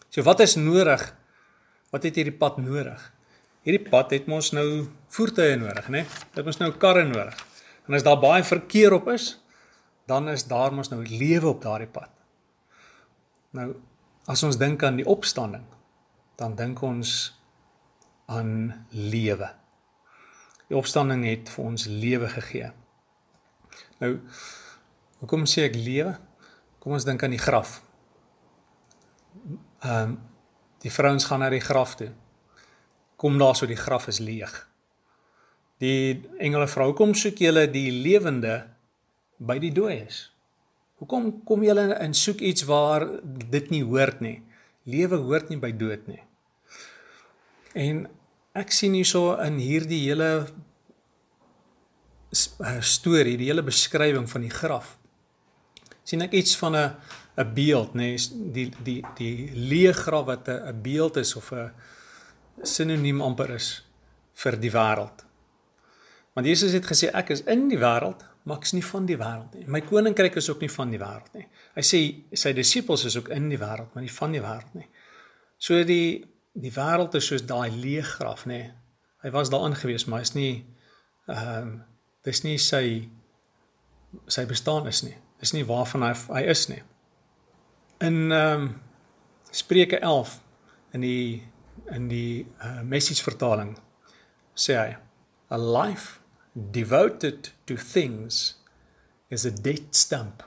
So 0.09 0.23
wat 0.23 0.40
is 0.40 0.54
nodig? 0.54 1.02
Wat 1.90 2.02
het 2.02 2.14
hierdie 2.14 2.37
pad 2.37 2.59
nodig? 2.59 3.00
Hierdie 3.66 3.88
pad 3.90 4.12
het 4.14 4.28
mos 4.30 4.52
nou 4.52 4.87
voertuie 5.09 5.56
nodig, 5.56 5.88
né? 5.88 6.04
Dit 6.35 6.45
mos 6.45 6.61
nou 6.61 6.71
karre 6.78 7.04
nodig. 7.09 7.35
En 7.88 7.95
as 7.95 8.04
daar 8.06 8.21
baie 8.21 8.45
verkeer 8.45 8.92
op 8.92 9.09
is, 9.09 9.40
dan 10.06 10.28
is 10.28 10.47
daar 10.47 10.75
mos 10.75 10.90
nou 10.92 11.02
lewe 11.02 11.49
op 11.49 11.62
daardie 11.62 11.90
pad. 11.90 12.11
Nou 13.56 13.73
as 14.26 14.42
ons 14.42 14.59
dink 14.59 14.83
aan 14.83 14.99
die 14.99 15.06
opstanding, 15.06 15.64
dan 16.37 16.56
dink 16.59 16.83
ons 16.83 17.33
aan 18.26 18.87
lewe. 18.90 19.49
Die 20.66 20.76
opstanding 20.76 21.25
het 21.28 21.50
vir 21.54 21.64
ons 21.64 21.87
lewe 21.87 22.28
gegee. 22.28 22.71
Nou 24.02 24.16
hoekom 25.23 25.47
sê 25.49 25.68
ek 25.71 25.78
lewe? 25.78 26.16
Kom 26.83 26.97
ons 26.99 27.06
dink 27.06 27.23
aan 27.23 27.35
die 27.35 27.42
graf. 27.42 27.80
Ehm 29.83 30.16
um, 30.16 30.16
die 30.85 30.92
vrouens 30.92 31.25
gaan 31.26 31.40
na 31.42 31.49
die 31.50 31.64
graf 31.64 31.97
toe. 31.99 32.12
Kom 33.18 33.38
daar 33.40 33.56
so 33.56 33.66
die 33.66 33.78
graf 33.80 34.06
is 34.06 34.21
leeg. 34.23 34.52
Die 35.83 36.23
engele 36.38 36.68
vrou 36.68 36.92
kom 36.95 37.14
soek 37.14 37.40
julle 37.42 37.64
die 37.73 37.88
lewende 37.90 38.61
by 39.38 39.56
die 39.59 39.73
dooies. 39.75 40.36
Hoekom 40.97 41.43
kom 41.45 41.65
julle 41.65 41.93
en 41.95 42.15
soek 42.17 42.41
iets 42.41 42.65
waar 42.69 43.05
dit 43.50 43.71
nie 43.71 43.83
hoort 43.85 44.21
nie? 44.25 44.43
Lewe 44.88 45.17
hoort 45.17 45.50
nie 45.53 45.59
by 45.61 45.73
dood 45.76 46.07
nie. 46.09 46.23
En 47.76 48.07
ek 48.57 48.73
sien 48.73 48.95
hierso 48.97 49.35
in 49.45 49.59
hierdie 49.61 50.00
hele 50.07 50.31
eh, 52.33 52.81
storie, 52.81 53.37
die 53.37 53.50
hele 53.50 53.65
beskrywing 53.67 54.29
van 54.31 54.47
die 54.47 54.53
graf. 54.53 54.97
sien 56.07 56.23
ek 56.23 56.33
iets 56.38 56.57
van 56.57 56.76
'n 56.76 56.95
'n 57.37 57.53
beeld, 57.55 57.95
nê, 57.95 58.15
nee, 58.15 58.53
die 58.53 58.71
die 58.83 59.03
die 59.19 59.50
leë 59.53 59.93
graf 59.93 60.25
wat 60.26 60.49
'n 60.49 60.83
beeld 60.83 61.17
is 61.17 61.37
of 61.37 61.53
'n 61.53 61.73
sinoniem 62.62 63.21
amper 63.21 63.50
is 63.50 63.85
vir 64.35 64.57
die 64.61 64.71
wêreld. 64.71 65.25
Want 66.33 66.47
Jesus 66.47 66.73
het 66.73 66.87
gesê 66.87 67.11
ek 67.12 67.31
is 67.31 67.43
in 67.45 67.69
die 67.69 67.79
wêreld, 67.79 68.25
maar 68.47 68.61
ek 68.61 68.69
is 68.69 68.76
nie 68.76 68.85
van 68.87 69.07
die 69.09 69.19
wêreld 69.19 69.59
nie. 69.59 69.67
My 69.67 69.83
koninkryk 69.83 70.38
is 70.38 70.49
ook 70.53 70.62
nie 70.62 70.71
van 70.71 70.95
die 70.95 71.03
wêreld 71.03 71.35
nie. 71.35 71.45
Hy 71.75 71.85
sê 71.85 72.00
sy 72.38 72.55
disippels 72.55 73.05
is 73.09 73.19
ook 73.19 73.29
in 73.35 73.50
die 73.50 73.59
wêreld, 73.61 73.91
maar 73.95 74.07
nie 74.07 74.12
van 74.15 74.37
die 74.37 74.43
wêreld 74.45 74.79
nie. 74.79 74.87
So 75.59 75.83
die 75.85 76.25
die 76.57 76.73
wêreld 76.73 77.15
is 77.19 77.26
soos 77.29 77.43
daai 77.45 77.69
leë 77.75 78.07
graf, 78.17 78.47
nê. 78.49 78.62
Hy 79.21 79.31
was 79.35 79.50
daarin 79.53 79.75
gewees, 79.76 80.07
maar 80.09 80.23
hy's 80.23 80.33
nie 80.38 80.65
Ehm 81.26 81.59
um, 81.59 81.71
dis 82.23 82.43
nie 82.43 82.59
sy 82.59 83.09
sy 84.31 84.45
bestaan 84.47 84.87
is 84.87 85.03
nie. 85.03 85.17
Dis 85.43 85.53
nie 85.55 85.65
waarvan 85.67 86.05
hy 86.07 86.12
hy 86.31 86.43
is 86.53 86.67
nie. 86.71 86.83
In 87.99 88.31
ehm 88.31 88.62
um, 88.62 88.75
Spreuke 89.50 89.99
11 89.99 90.41
in 90.95 91.00
die 91.00 91.43
in 91.91 92.09
die 92.09 92.47
uh, 92.62 92.83
message 92.83 93.23
vertaling 93.23 93.76
sê 94.55 94.76
hy 94.79 94.95
a 95.50 95.59
life 95.59 96.21
devoted 96.56 97.50
to 97.66 97.76
things 97.76 98.54
is 99.28 99.44
a 99.44 99.50
dead 99.50 99.94
stump 99.94 100.42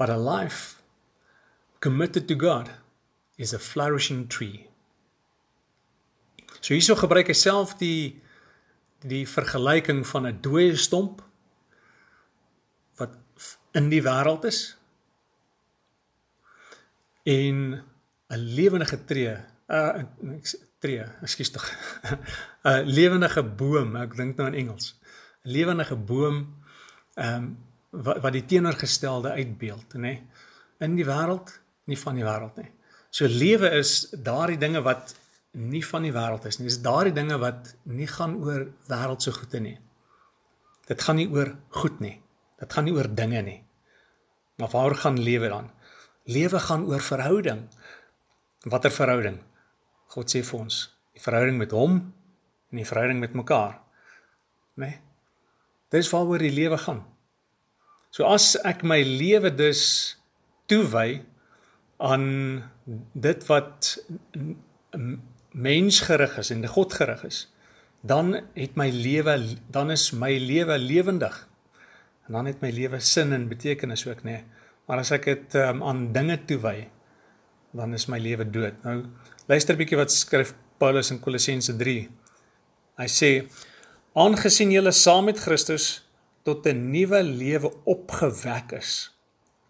but 0.00 0.08
a 0.08 0.16
life 0.16 0.80
committed 1.80 2.28
to 2.28 2.34
God 2.34 2.70
is 3.36 3.52
a 3.52 3.58
flourishing 3.58 4.28
tree. 4.28 4.66
So 6.60 6.72
hierso 6.72 6.96
gebruik 6.96 7.28
hy 7.28 7.36
self 7.36 7.74
die 7.80 8.16
die 9.04 9.26
vergelyking 9.28 10.00
van 10.08 10.28
'n 10.28 10.40
dooie 10.44 10.76
stomp 10.76 11.20
wat 13.00 13.16
in 13.76 13.88
die 13.92 14.02
wêreld 14.04 14.44
is 14.48 14.60
en 17.24 17.84
'n 18.28 18.42
lewendige 18.56 19.04
tree, 19.04 19.36
'n 19.68 20.36
uh, 20.36 20.48
tree, 20.80 21.04
ekskuus 21.22 21.52
tog. 21.54 21.66
'n 22.64 22.88
lewendige 22.98 23.44
boom, 23.44 23.96
ek 24.00 24.16
dink 24.16 24.36
nou 24.36 24.48
in 24.50 24.58
Engels. 24.64 24.94
'n 25.44 25.52
lewendige 25.56 25.96
boom 25.96 26.46
ehm 27.14 27.34
um, 27.34 27.50
wat 27.90 28.20
wat 28.22 28.32
die 28.32 28.44
teenoorgestelde 28.46 29.32
uitbeeld, 29.34 29.94
nê? 29.94 30.00
Nee? 30.00 30.26
In 30.78 30.94
die 30.96 31.04
wêreld, 31.04 31.50
nie 31.90 31.98
van 31.98 32.14
die 32.14 32.24
wêreld 32.24 32.56
nie. 32.56 32.70
So 33.10 33.26
lewe 33.26 33.70
is 33.80 34.10
daardie 34.10 34.58
dinge 34.58 34.82
wat 34.86 35.14
nie 35.58 35.82
van 35.86 36.06
die 36.06 36.12
wêreld 36.14 36.46
is 36.46 36.58
nie. 36.58 36.68
Dis 36.68 36.78
daardie 36.82 37.12
dinge 37.12 37.38
wat 37.42 37.74
nie 37.82 38.06
gaan 38.06 38.36
oor 38.38 38.68
wêreldse 38.88 39.34
goede 39.34 39.60
nie. 39.60 39.78
Dit 40.86 41.02
gaan 41.02 41.18
nie 41.18 41.28
oor 41.28 41.56
goed 41.82 41.98
nie. 42.00 42.20
Dit 42.62 42.72
gaan 42.72 42.86
nie 42.86 42.94
oor 42.94 43.10
dinge 43.14 43.42
nie. 43.42 43.58
Maar 44.62 44.70
waar 44.70 44.94
gaan 44.94 45.18
lewe 45.18 45.48
dan? 45.48 45.70
Lewe 46.30 46.60
gaan 46.60 46.86
oor 46.86 47.00
verhouding. 47.00 47.66
Watter 48.70 48.90
verhouding? 48.90 49.40
God 50.10 50.32
sê 50.32 50.42
vir 50.46 50.58
ons, 50.58 50.80
die 51.14 51.22
verhouding 51.22 51.58
met 51.60 51.74
hom 51.76 52.00
en 52.70 52.80
die 52.80 52.86
verhouding 52.86 53.20
met 53.22 53.36
mekaar. 53.38 53.78
Né? 54.80 54.86
Nee? 54.86 54.98
Dis 55.90 56.10
waaroor 56.12 56.42
die 56.42 56.54
lewe 56.54 56.78
gaan. 56.78 57.02
So 58.14 58.26
as 58.30 58.52
ek 58.66 58.84
my 58.86 59.00
lewe 59.02 59.50
dus 59.54 59.82
toewy 60.70 61.22
aan 61.98 62.26
dit 63.14 63.46
wat 63.50 63.96
mensgerig 65.50 66.36
is 66.38 66.50
en 66.54 66.62
godgerig 66.66 67.24
is, 67.26 67.40
dan 68.06 68.32
het 68.54 68.78
my 68.80 68.88
lewe 68.90 69.34
dan 69.70 69.90
is 69.90 70.10
my 70.14 70.30
lewe 70.38 70.78
lewendig. 70.78 71.42
En 72.26 72.38
dan 72.38 72.46
het 72.46 72.62
my 72.62 72.70
lewe 72.70 73.00
sin 73.02 73.34
en 73.34 73.48
betekenis 73.50 74.06
ook, 74.06 74.22
nê. 74.22 74.40
Nee. 74.40 74.44
Maar 74.86 75.02
as 75.04 75.12
ek 75.14 75.26
dit 75.28 75.54
um, 75.58 75.82
aan 75.86 76.08
dinge 76.14 76.38
toewy, 76.50 76.88
dan 77.72 77.94
is 77.94 78.06
my 78.06 78.18
lewe 78.18 78.46
dood. 78.50 78.76
Nou 78.84 79.04
luister 79.50 79.78
bietjie 79.78 79.98
wat 79.98 80.12
skryf 80.14 80.54
Paulus 80.80 81.10
in 81.10 81.20
Kolossense 81.20 81.76
3. 81.76 82.08
Hy 83.00 83.08
sê: 83.08 83.30
"Aangesien 84.14 84.70
julle 84.70 84.92
saam 84.92 85.24
met 85.24 85.38
Christus 85.38 86.02
tot 86.42 86.66
'n 86.66 86.90
nuwe 86.90 87.22
lewe 87.22 87.72
opgewek 87.84 88.72
is. 88.72 89.10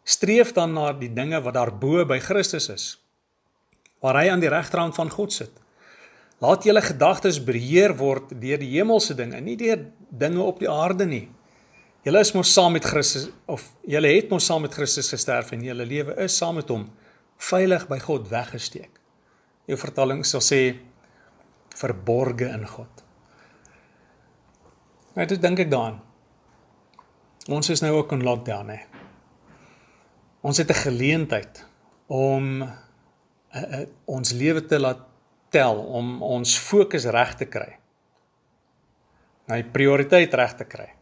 Streef 0.04 0.52
dan 0.52 0.72
na 0.72 0.92
die 0.92 1.12
dinge 1.12 1.40
wat 1.42 1.54
daarbo 1.54 2.04
by 2.04 2.18
Christus 2.18 2.68
is, 2.68 2.98
waar 4.00 4.22
hy 4.22 4.30
aan 4.30 4.40
die 4.40 4.48
regterhand 4.48 4.94
van 4.94 5.10
God 5.10 5.32
sit. 5.32 5.50
Laat 6.40 6.64
julle 6.64 6.80
gedagtes 6.80 7.44
beheer 7.44 7.96
word 7.96 8.40
deur 8.40 8.58
die 8.58 8.78
hemelse 8.78 9.14
dinge, 9.14 9.40
nie 9.40 9.56
deur 9.56 9.92
dinge 10.10 10.40
op 10.40 10.58
die 10.58 10.70
aarde 10.70 11.06
nie. 11.06 11.28
Julle 12.02 12.20
is 12.20 12.32
mos 12.32 12.52
saam 12.52 12.72
met 12.72 12.84
Christus 12.84 13.28
of 13.46 13.74
julle 13.84 14.08
het 14.08 14.30
mos 14.30 14.46
saam 14.46 14.62
met 14.62 14.74
Christus 14.74 15.10
gesterf 15.10 15.52
en 15.52 15.62
julle 15.62 15.84
lewe 15.84 16.16
is 16.16 16.36
saam 16.36 16.54
met 16.54 16.68
hom 16.68 16.88
veilig 17.40 17.86
by 17.88 17.98
God 18.02 18.28
weggesteek. 18.30 19.00
Jou 19.68 19.78
vertaling 19.80 20.24
sal 20.26 20.42
sê 20.44 20.60
verborge 21.76 22.48
in 22.50 22.66
God. 22.68 23.04
Nou 25.16 25.26
dit 25.26 25.42
dink 25.42 25.62
ek 25.64 25.70
daaraan. 25.72 26.00
Ons 27.50 27.70
is 27.72 27.82
nou 27.82 27.94
ook 27.96 28.12
in 28.12 28.24
lockdown 28.26 28.70
hè. 28.70 28.80
Ons 30.40 30.58
het 30.58 30.70
'n 30.70 30.82
geleentheid 30.86 31.66
om 32.06 32.62
uh, 32.62 32.68
uh, 33.54 33.86
ons 34.04 34.32
lewe 34.32 34.64
te 34.66 34.78
laat 34.78 35.00
tel 35.50 35.76
om 35.82 36.22
ons 36.22 36.58
fokus 36.58 37.04
reg 37.04 37.34
te 37.34 37.44
kry. 37.44 37.78
Na 39.46 39.54
die 39.54 39.70
prioriteit 39.70 40.34
reg 40.34 40.54
te 40.54 40.64
kry. 40.64 40.99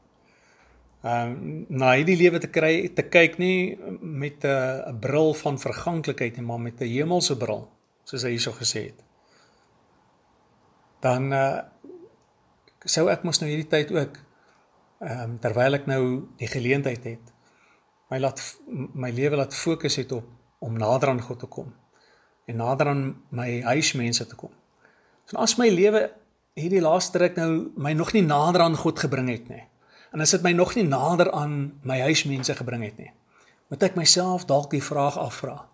Ehm 1.02 1.32
um, 1.32 1.66
na 1.68 1.92
hierdie 1.94 2.16
lewe 2.18 2.40
te 2.42 2.50
kry 2.50 2.88
te 2.94 3.04
kyk 3.06 3.38
nie 3.38 3.78
met 4.00 4.44
'n 4.44 4.98
bril 5.00 5.34
van 5.34 5.58
verganklikheid 5.58 6.36
nie, 6.36 6.46
maar 6.46 6.60
met 6.60 6.80
'n 6.80 6.90
hemelse 6.90 7.36
bril, 7.36 7.68
soos 8.04 8.22
hy 8.22 8.30
hierso 8.30 8.52
gesê 8.52 8.82
het. 8.90 9.04
Dan 11.00 11.32
uh, 11.32 11.60
sou 12.84 13.08
ek 13.10 13.22
mos 13.22 13.40
nou 13.40 13.50
hierdie 13.50 13.70
tyd 13.70 13.92
ook 13.92 14.18
ehm 15.00 15.20
um, 15.30 15.38
terwyl 15.38 15.74
ek 15.74 15.86
nou 15.86 16.28
die 16.36 16.48
geleentheid 16.50 17.04
het 17.04 17.32
my 18.10 18.18
laat 18.18 18.40
my 18.94 19.10
lewe 19.14 19.36
laat 19.36 19.54
fokus 19.54 19.96
het 20.00 20.12
op 20.12 20.26
om 20.58 20.78
nader 20.78 21.12
aan 21.12 21.22
God 21.22 21.38
te 21.38 21.46
kom 21.46 21.72
en 22.48 22.56
nader 22.56 22.88
aan 22.88 23.02
my 23.30 23.60
huismense 23.62 24.26
te 24.26 24.36
kom. 24.36 24.50
So 25.28 25.36
as 25.36 25.58
my 25.60 25.68
lewe 25.68 26.08
hierdie 26.58 26.82
laaste 26.82 27.20
ruk 27.20 27.36
nou 27.36 27.50
my 27.76 27.92
nog 27.92 28.14
nie 28.16 28.24
nader 28.24 28.64
aan 28.64 28.76
God 28.76 28.98
gebring 28.98 29.28
het 29.28 29.50
nie. 29.52 29.64
En 30.12 30.20
as 30.20 30.30
dit 30.30 30.42
my 30.42 30.52
nog 30.52 30.74
nie 30.74 30.86
nader 30.88 31.32
aan 31.32 31.80
my 31.82 32.00
huismense 32.00 32.54
gebring 32.54 32.84
het 32.84 32.96
nie. 32.96 33.12
Moet 33.68 33.82
ek 33.82 33.96
myself 33.96 34.46
dalk 34.48 34.70
die 34.70 34.82
vraag 34.82 35.18
afvra. 35.20 35.66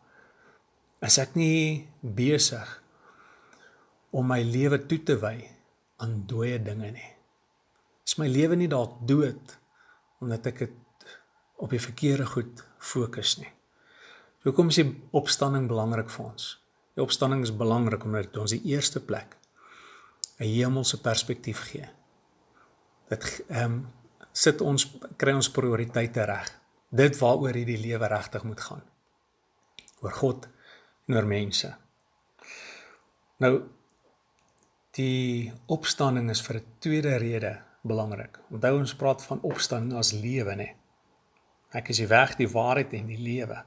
Is 1.05 1.19
ek 1.19 1.35
nie 1.39 1.87
besig 2.01 2.83
om 4.11 4.27
my 4.27 4.43
lewe 4.43 4.87
toe 4.87 5.03
te 5.03 5.19
wy 5.19 5.37
aan 6.03 6.25
dooie 6.27 6.59
dinge 6.63 6.91
nie? 6.91 7.15
is 8.05 8.19
my 8.21 8.29
lewe 8.29 8.57
nie 8.59 8.71
dalk 8.71 9.01
dood 9.09 9.57
omdat 10.23 10.47
ek 10.53 10.65
dit 10.65 11.07
op 11.65 11.73
die 11.73 11.83
verkeerde 11.83 12.27
goed 12.29 12.63
fokus 12.83 13.37
nie. 13.41 13.51
Hoekom 14.45 14.71
is 14.73 14.81
die 14.81 14.89
opstanding 15.17 15.67
belangrik 15.71 16.11
vir 16.13 16.27
ons? 16.27 16.49
Die 16.97 17.05
opstanding 17.05 17.45
is 17.47 17.53
belangrik 17.57 18.05
omdat 18.05 18.29
dit 18.29 18.41
ons 18.41 18.55
die 18.55 18.75
eerste 18.75 19.01
plek 19.01 19.37
'n 20.39 20.51
hemelse 20.51 21.01
perspektief 21.01 21.61
gee. 21.71 21.89
Dit 23.09 23.45
ehm 23.49 23.65
um, 23.65 23.87
sit 24.35 24.63
ons 24.67 24.89
kry 25.21 25.35
ons 25.37 25.51
prioriteite 25.55 26.27
reg. 26.27 26.51
Dit 26.95 27.19
waaroor 27.21 27.55
hierdie 27.55 27.79
lewe 27.79 28.11
regtig 28.11 28.45
moet 28.47 28.61
gaan. 28.61 28.83
Oor 30.03 30.15
God 30.19 30.49
en 31.09 31.17
oor 31.17 31.29
mense. 31.29 31.71
Nou 33.43 33.55
die 34.95 35.53
opstanding 35.75 36.31
is 36.31 36.43
vir 36.43 36.57
'n 36.61 36.67
tweede 36.79 37.17
rede 37.19 37.63
belangrik. 37.83 38.39
Onthou 38.51 38.79
ons 38.79 38.95
praat 38.95 39.23
van 39.25 39.41
opstanding 39.43 39.99
as 39.99 40.13
lewe, 40.13 40.55
nê. 40.55 40.75
Ek 41.75 41.89
is 41.89 41.97
die 41.97 42.07
weg, 42.07 42.37
die 42.37 42.49
waarheid 42.49 42.93
en 42.93 43.07
die 43.07 43.19
lewe. 43.19 43.65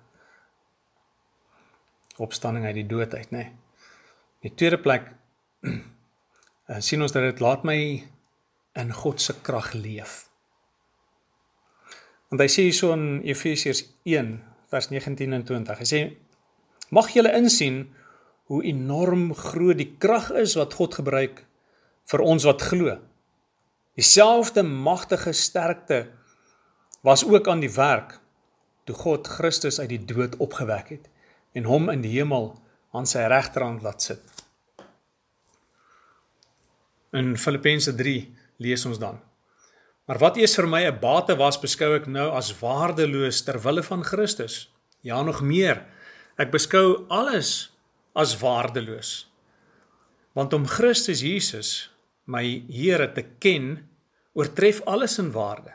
Opstanding 2.18 2.66
uit 2.66 2.76
die 2.76 2.88
dood 2.88 3.14
uit. 3.14 3.32
In 3.32 3.58
die 4.42 4.56
tweede 4.56 4.78
plek 4.78 5.12
eh, 6.70 6.80
sien 6.80 7.02
ons 7.02 7.12
dat 7.12 7.24
dit 7.24 7.40
laat 7.40 7.64
my 7.64 8.10
in 8.74 8.94
God 8.94 9.22
se 9.22 9.42
krag 9.42 9.74
leef. 9.74 10.26
Want 12.27 12.43
hy 12.43 12.50
sê 12.51 12.67
hierso 12.67 12.91
in 12.96 13.22
Efesiërs 13.24 13.86
1 14.03 14.34
vers 14.72 14.89
19 14.91 15.36
en 15.36 15.46
20. 15.48 15.79
Hy 15.79 15.88
sê 15.88 16.01
mag 16.91 17.10
julle 17.12 17.31
insien 17.36 17.86
hoe 18.51 18.63
enorm 18.67 19.34
groot 19.36 19.79
die 19.79 19.93
krag 20.00 20.29
is 20.39 20.55
wat 20.60 20.75
God 20.79 21.00
gebruik 21.00 21.43
vir 22.07 22.24
ons 22.24 22.48
wat 22.48 22.63
glo. 22.69 22.96
Dieselfde 24.00 24.63
magtige 24.63 25.34
sterkte 25.36 26.05
was 27.03 27.25
ook 27.27 27.48
aan 27.48 27.63
die 27.63 27.74
werk 27.74 28.19
toe 28.88 28.96
God 28.96 29.27
Christus 29.27 29.79
uit 29.79 29.89
die 29.91 30.03
dood 30.05 30.38
opgewek 30.43 30.93
het 30.96 31.07
en 31.57 31.67
hom 31.67 31.89
in 31.91 32.03
die 32.03 32.13
hemel 32.15 32.53
aan 32.96 33.07
sy 33.10 33.25
regterhand 33.27 33.84
laat 33.84 34.03
sit. 34.03 34.22
In 37.15 37.36
Filippense 37.39 37.96
3 37.96 38.19
lees 38.63 38.86
ons 38.86 39.00
dan: 39.00 39.19
Maar 40.08 40.22
wat 40.24 40.38
eers 40.40 40.56
vir 40.56 40.68
my 40.68 40.82
'n 40.88 41.00
bate 41.00 41.36
was, 41.36 41.60
beskou 41.60 41.96
ek 41.96 42.08
nou 42.08 42.32
as 42.32 42.54
waardeloos 42.60 43.44
ter 43.44 43.60
wille 43.60 43.84
van 43.84 44.04
Christus. 44.04 44.70
Ja, 45.02 45.22
nog 45.22 45.42
meer. 45.42 45.84
Ek 46.38 46.52
beskou 46.52 47.06
alles 47.10 47.72
as 48.16 48.40
waardeloos. 48.40 49.28
Want 50.34 50.54
om 50.54 50.68
Christus 50.68 51.22
Jesus 51.22 51.90
my 52.26 52.64
Here 52.70 53.12
te 53.14 53.26
ken 53.40 53.90
oortref 54.34 54.82
alles 54.86 55.18
in 55.20 55.32
waarde. 55.32 55.74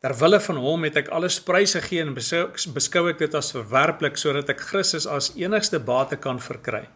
Ter 0.00 0.14
wille 0.18 0.40
van 0.40 0.56
hom 0.56 0.82
het 0.84 0.96
ek 0.96 1.08
alles 1.08 1.40
pryse 1.40 1.80
gegee 1.80 2.02
en 2.02 2.14
beskou 2.14 3.08
ek 3.08 3.18
dit 3.18 3.34
as 3.34 3.52
verwerplik 3.52 4.16
sodat 4.16 4.48
ek 4.48 4.60
Christus 4.60 5.06
as 5.06 5.32
enigste 5.36 5.78
bate 5.78 6.16
kan 6.16 6.40
verkry 6.40 6.88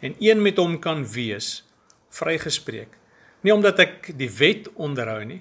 en 0.00 0.14
een 0.18 0.42
met 0.42 0.56
hom 0.56 0.78
kan 0.80 1.04
wees, 1.04 1.62
vrygespreek 2.10 3.00
Nie 3.40 3.54
omdat 3.54 3.78
ek 3.80 4.10
die 4.20 4.28
wet 4.36 4.68
onderhou 4.76 5.22
nie, 5.24 5.40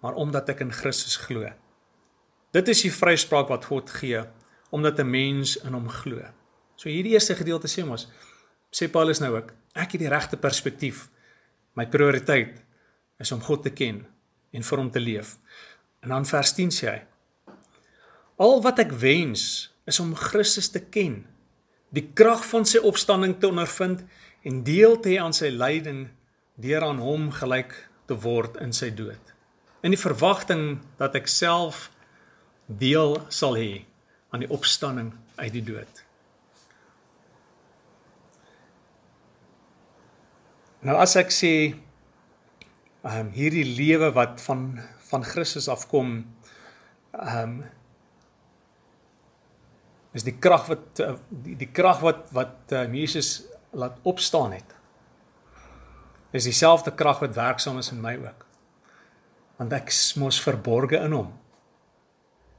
maar 0.00 0.14
omdat 0.14 0.48
ek 0.48 0.60
in 0.60 0.72
Christus 0.72 1.16
glo. 1.16 1.48
Dit 2.54 2.68
is 2.68 2.82
die 2.86 2.92
vryspraak 2.92 3.50
wat 3.52 3.68
God 3.68 3.90
gee 3.90 4.22
omdat 4.70 4.98
'n 5.00 5.10
mens 5.10 5.56
in 5.56 5.72
hom 5.72 5.88
glo. 5.88 6.20
So 6.76 6.88
hierdie 6.88 7.12
eerste 7.12 7.34
gedeelte 7.34 7.68
sê 7.68 7.82
ons 7.82 8.08
sê 8.70 8.88
Paulus 8.90 9.18
nou 9.20 9.36
ook, 9.36 9.52
ek 9.74 9.92
het 9.92 10.00
die 10.00 10.08
regte 10.08 10.36
perspektief. 10.36 11.08
My 11.74 11.86
prioriteit 11.86 12.60
is 13.18 13.32
om 13.32 13.40
God 13.40 13.62
te 13.62 13.70
ken 13.70 14.06
en 14.50 14.62
vir 14.62 14.78
hom 14.78 14.90
te 14.90 15.00
leef. 15.00 15.36
En 16.00 16.08
dan 16.08 16.26
vers 16.26 16.52
10 16.52 16.70
sê 16.70 16.86
hy: 16.90 17.00
Al 18.36 18.62
wat 18.62 18.78
ek 18.78 18.92
wens 18.92 19.74
is 19.86 20.00
om 20.00 20.14
Christus 20.14 20.68
te 20.68 20.80
ken, 20.80 21.26
die 21.90 22.10
krag 22.14 22.44
van 22.46 22.66
sy 22.68 22.78
opstanding 22.78 23.38
te 23.40 23.48
ondervind 23.48 24.04
en 24.42 24.62
deel 24.64 25.00
te 25.00 25.14
hê 25.14 25.18
aan 25.22 25.34
sy 25.34 25.50
lyding 25.50 26.08
deur 26.60 26.84
aan 26.84 27.00
hom 27.02 27.30
gelyk 27.32 27.74
te 28.06 28.14
word 28.14 28.56
in 28.62 28.72
sy 28.72 28.90
dood. 28.94 29.34
In 29.80 29.94
die 29.94 30.00
verwagting 30.00 30.80
dat 30.98 31.14
ek 31.14 31.30
self 31.30 31.88
deel 32.66 33.16
sal 33.32 33.56
hê 33.56 33.84
aan 34.34 34.42
die 34.44 34.50
opstanding 34.52 35.12
uit 35.38 35.52
die 35.54 35.64
dood. 35.64 36.02
Nou 40.84 40.98
as 40.98 41.16
ek 41.18 41.32
sê 41.34 41.52
ehm 43.06 43.28
um, 43.28 43.30
hierdie 43.34 43.66
lewe 43.66 44.10
wat 44.14 44.40
van 44.42 44.70
van 45.08 45.24
Christus 45.24 45.68
afkom 45.70 46.20
ehm 47.14 47.42
um, 47.42 47.58
is 50.12 50.24
die 50.26 50.34
krag 50.38 50.66
wat 50.66 51.00
uh, 51.04 51.14
die, 51.28 51.54
die 51.58 51.70
krag 51.70 52.02
wat 52.02 52.26
wat 52.34 52.74
uh, 52.74 52.84
Jesus 52.94 53.46
laat 53.70 53.98
opstaan 54.02 54.52
het. 54.56 54.74
Is 56.34 56.48
dieselfde 56.48 56.92
krag 56.92 57.22
wat 57.24 57.36
werksaam 57.36 57.78
is 57.78 57.92
in 57.92 58.02
my 58.02 58.16
ook. 58.18 58.47
Want 59.58 59.74
ek 59.74 59.90
mos 60.20 60.38
verborge 60.42 61.00
in 61.02 61.14
hom. 61.16 61.32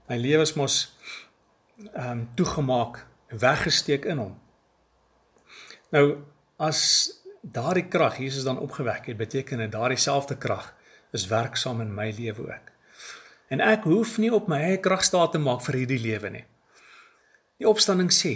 My 0.09 0.17
lewe 0.19 0.43
is 0.43 0.55
mos 0.59 0.81
ehm 1.93 2.11
um, 2.11 2.25
toegemaak, 2.35 3.05
weggesteek 3.31 4.05
in 4.09 4.19
hom. 4.19 4.33
Nou 5.95 6.05
as 6.59 6.81
daardie 7.41 7.87
krag 7.87 8.17
Jesus 8.19 8.43
dan 8.43 8.59
opgewek 8.59 9.05
het, 9.05 9.17
beteken 9.17 9.63
dit 9.63 9.71
daardie 9.71 9.97
selfde 9.97 10.35
krag 10.37 10.73
is 11.15 11.27
werksaam 11.27 11.81
in 11.81 11.93
my 11.95 12.09
lewe 12.17 12.49
ook. 12.49 12.71
En 13.49 13.63
ek 13.65 13.87
hoef 13.89 14.17
nie 14.17 14.31
op 14.33 14.49
my 14.51 14.59
eie 14.61 14.79
krag 14.83 15.03
staat 15.03 15.31
te 15.33 15.41
maak 15.41 15.63
vir 15.65 15.81
hierdie 15.81 16.01
lewe 16.03 16.29
nie. 16.29 16.45
Die 17.57 17.69
opstanding 17.69 18.11
sê 18.13 18.33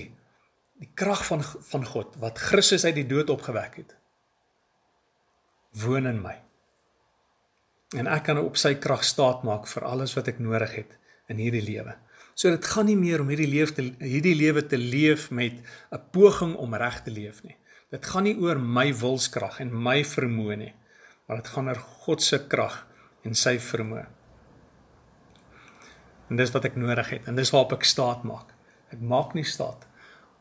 die 0.81 0.89
krag 0.95 1.21
van 1.27 1.43
van 1.43 1.85
God 1.85 2.15
wat 2.23 2.41
Christus 2.41 2.85
uit 2.85 2.95
die 2.95 3.07
dood 3.07 3.29
opgewek 3.29 3.77
het 3.83 3.93
woon 5.83 6.05
in 6.05 6.19
my. 6.21 6.35
En 7.93 8.07
ek 8.09 8.23
kan 8.29 8.39
op 8.41 8.57
sy 8.57 8.73
krag 8.81 9.03
staat 9.05 9.43
maak 9.45 9.67
vir 9.69 9.85
alles 9.85 10.15
wat 10.17 10.27
ek 10.31 10.39
nodig 10.41 10.71
het 10.79 10.97
in 11.29 11.37
hierdie 11.41 11.63
lewe. 11.65 11.95
So 12.33 12.49
dit 12.49 12.65
gaan 12.65 12.87
nie 12.89 12.97
meer 12.97 13.21
om 13.21 13.29
hierdie 13.29 13.49
lewe 13.49 13.89
hierdie 14.01 14.35
lewe 14.35 14.63
te 14.65 14.77
leef 14.77 15.29
met 15.31 15.61
'n 15.91 16.01
poging 16.11 16.55
om 16.55 16.73
reg 16.73 17.03
te 17.03 17.11
leef 17.11 17.43
nie. 17.43 17.57
Dit 17.91 18.05
gaan 18.05 18.23
nie 18.23 18.37
oor 18.41 18.59
my 18.59 18.93
wilskrag 18.93 19.59
en 19.59 19.69
my 19.69 20.03
vermoë 20.03 20.55
nie, 20.57 20.73
maar 21.27 21.37
dit 21.37 21.47
gaan 21.47 21.67
oor 21.67 21.81
God 22.05 22.21
se 22.21 22.47
krag 22.47 22.87
en 23.23 23.35
sy 23.35 23.59
vermoë. 23.59 24.05
En 26.29 26.35
dis 26.35 26.51
wat 26.51 26.65
ek 26.65 26.75
nodig 26.75 27.09
het 27.09 27.27
en 27.27 27.35
dis 27.35 27.51
waarop 27.53 27.73
ek 27.73 27.83
staat 27.83 28.23
maak. 28.23 28.53
Ek 28.91 29.01
maak 29.01 29.33
nie 29.33 29.45
staat 29.45 29.87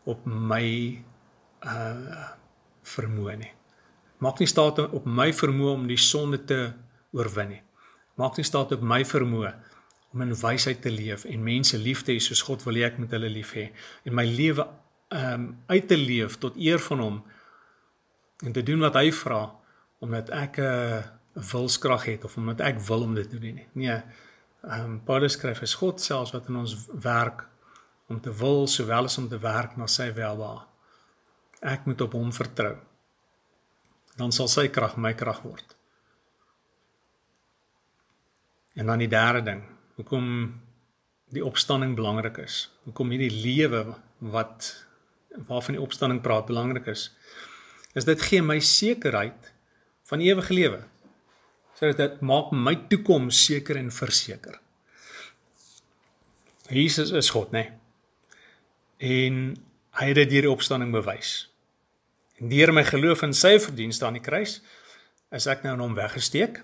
op 0.04 0.25
my 0.26 1.02
uh 1.61 2.30
vermoë 2.82 3.37
nie. 3.38 3.52
Maak 4.18 4.40
nie 4.40 4.49
staat 4.50 4.78
op 4.78 5.04
my 5.06 5.32
vermoë 5.32 5.75
om 5.75 5.87
die 5.87 6.00
sonde 6.00 6.44
te 6.44 6.73
oorwin 7.12 7.49
nie. 7.57 7.62
Maak 8.21 8.37
nie 8.37 8.47
staat 8.47 8.73
op 8.76 8.83
my 8.85 9.02
vermoë 9.09 9.52
om 10.12 10.21
in 10.21 10.35
wysheid 10.37 10.83
te 10.85 10.90
leef 10.92 11.25
en 11.25 11.44
mense 11.44 11.79
lief 11.79 12.03
te 12.05 12.12
hê 12.12 12.20
soos 12.20 12.42
God 12.44 12.64
wil 12.66 12.77
hê 12.77 12.85
ek 12.90 12.98
moet 13.01 13.14
hulle 13.16 13.31
lief 13.33 13.55
hê 13.57 13.70
en 14.05 14.16
my 14.16 14.27
lewe 14.29 14.66
um 15.16 15.46
uit 15.72 15.88
te 15.88 15.96
leef 15.96 16.37
tot 16.40 16.59
eer 16.61 16.83
van 16.88 17.01
hom 17.01 17.18
en 18.44 18.53
te 18.53 18.64
doen 18.66 18.85
wat 18.85 18.98
hy 19.01 19.09
vra 19.22 19.42
omdat 20.05 20.33
ek 20.35 20.59
'n 20.59 20.64
uh, 20.64 21.03
wilskrag 21.53 22.05
het 22.05 22.25
of 22.25 22.37
omdat 22.37 22.61
ek 22.61 22.81
wil 22.88 23.03
om 23.03 23.14
dit 23.14 23.31
te 23.31 23.38
doen 23.38 23.55
nie. 23.55 23.68
Nee. 23.72 24.03
Um 24.62 25.01
Paulus 25.05 25.33
skryf 25.33 25.62
is 25.62 25.75
God 25.75 26.01
selfs 26.01 26.33
wat 26.33 26.48
in 26.48 26.57
ons 26.57 26.75
werk 26.92 27.46
om 28.09 28.20
te 28.20 28.33
wil 28.37 28.66
sowel 28.66 29.05
as 29.05 29.18
om 29.18 29.29
te 29.29 29.38
werk 29.38 29.77
na 29.77 29.87
sy 29.87 30.12
welwa. 30.12 30.66
Ek 31.61 31.87
moet 31.87 32.01
op 32.01 32.12
hom 32.12 32.33
vertrou. 32.33 32.77
Dan 34.16 34.33
sal 34.33 34.48
sy 34.48 34.68
krag 34.68 34.96
my 34.96 35.14
krag 35.14 35.40
word. 35.42 35.77
En 38.74 38.87
dan 38.87 39.02
die 39.02 39.08
derde 39.08 39.42
ding, 39.42 39.62
hoekom 39.94 40.26
die 41.32 41.44
opstanding 41.44 41.94
belangrik 41.96 42.38
is. 42.44 42.70
Hoekom 42.85 43.12
hierdie 43.12 43.32
lewe 43.32 43.96
wat 44.18 44.72
waarvan 45.48 45.76
die 45.76 45.82
opstanding 45.82 46.20
praat 46.20 46.46
belangrik 46.46 46.87
is. 46.92 47.08
Is 47.96 48.04
dit 48.08 48.20
gee 48.20 48.42
my 48.44 48.58
sekerheid 48.61 49.52
van 50.08 50.20
ewige 50.20 50.54
lewe. 50.54 50.82
Sodat 51.78 52.00
dit 52.00 52.20
maak 52.20 52.52
my 52.52 52.74
toekoms 52.88 53.44
seker 53.44 53.76
en 53.80 53.92
verseker. 53.92 54.58
Jesus 56.72 57.11
is 57.11 57.30
God, 57.30 57.52
né? 57.52 57.62
Nee? 57.62 57.78
En 59.02 59.38
hy 59.98 60.06
het 60.12 60.20
dit 60.22 60.30
deur 60.30 60.46
die 60.46 60.52
opstanding 60.52 60.92
bewys. 60.94 61.50
En 62.38 62.48
deur 62.48 62.72
my 62.72 62.85
geloof 62.87 63.24
in 63.26 63.35
sy 63.37 63.56
verdienste 63.61 64.06
aan 64.06 64.16
die 64.16 64.24
kruis 64.24 64.61
is 65.35 65.48
ek 65.50 65.64
nou 65.66 65.74
in 65.74 65.82
hom 65.82 65.96
weggesteek. 65.96 66.61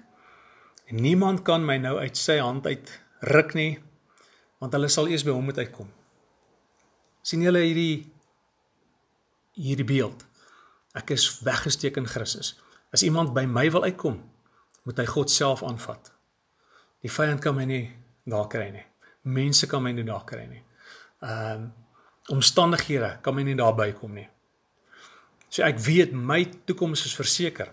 En 0.89 1.01
niemand 1.05 1.43
kan 1.45 1.65
my 1.65 1.77
nou 1.77 1.99
uit 2.01 2.17
sy 2.17 2.39
hand 2.41 2.67
uit 2.67 2.91
ruk 3.29 3.55
nie 3.55 3.79
want 4.59 4.75
hulle 4.75 4.89
sal 4.91 5.07
eers 5.07 5.23
by 5.23 5.31
hom 5.31 5.45
moet 5.47 5.61
uitkom. 5.61 5.91
sien 7.23 7.43
julle 7.45 7.61
hierdie 7.61 8.09
hierdie 9.59 9.87
beeld? 9.87 10.25
Ek 10.97 11.11
is 11.15 11.41
weggesteek 11.47 11.99
in 12.01 12.07
Christus. 12.07 12.57
As 12.95 13.03
iemand 13.03 13.35
by 13.35 13.45
my 13.45 13.67
wil 13.71 13.85
uitkom, 13.85 14.17
moet 14.87 14.99
hy 14.99 15.05
God 15.07 15.31
self 15.31 15.63
aanvat. 15.67 16.13
Die 17.05 17.13
vyand 17.13 17.43
kan 17.45 17.55
my 17.55 17.67
nie 17.69 17.85
daar 18.25 18.49
kry 18.49 18.71
nie. 18.73 18.87
Mense 19.29 19.69
kan 19.69 19.85
my 19.85 19.93
nie 19.93 20.07
daar 20.07 20.25
kry 20.27 20.47
nie. 20.47 20.65
Ehm 21.21 21.69
um, 21.69 21.69
omstandighede 22.29 23.15
kan 23.25 23.33
my 23.35 23.43
nie 23.43 23.57
daar 23.57 23.73
bykom 23.73 24.13
nie. 24.13 24.27
So 25.49 25.63
ek 25.65 25.79
weet 25.81 26.13
my 26.13 26.43
toekoms 26.69 27.07
is 27.09 27.15
verseker. 27.17 27.71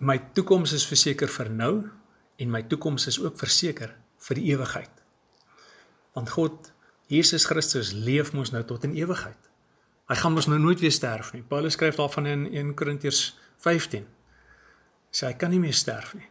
My 0.00 0.16
toekoms 0.32 0.72
is 0.72 0.86
verseker 0.88 1.28
vir 1.28 1.50
nou 1.52 1.74
en 2.40 2.52
my 2.52 2.62
toekoms 2.64 3.04
is 3.10 3.18
ook 3.20 3.36
verseker 3.36 3.92
vir 4.24 4.38
die 4.38 4.46
ewigheid. 4.54 5.02
Want 6.16 6.32
God, 6.32 6.70
Jesus 7.12 7.44
Christus 7.44 7.92
leef 7.92 8.32
mos 8.32 8.52
nou 8.54 8.62
tot 8.64 8.86
in 8.88 8.96
ewigheid. 8.96 9.50
Hy 10.08 10.16
gaan 10.16 10.34
mos 10.34 10.48
nou 10.48 10.58
nooit 10.58 10.80
weer 10.80 10.94
sterf 10.94 11.34
nie. 11.34 11.42
Paulus 11.46 11.76
skryf 11.76 12.00
daarvan 12.00 12.26
in 12.26 12.46
1 12.48 12.72
Korintiërs 12.78 13.34
15. 13.62 14.06
Sê 15.12 15.28
hy 15.28 15.36
kan 15.36 15.52
nie 15.52 15.60
meer 15.60 15.76
sterf 15.76 16.14
nie. 16.16 16.26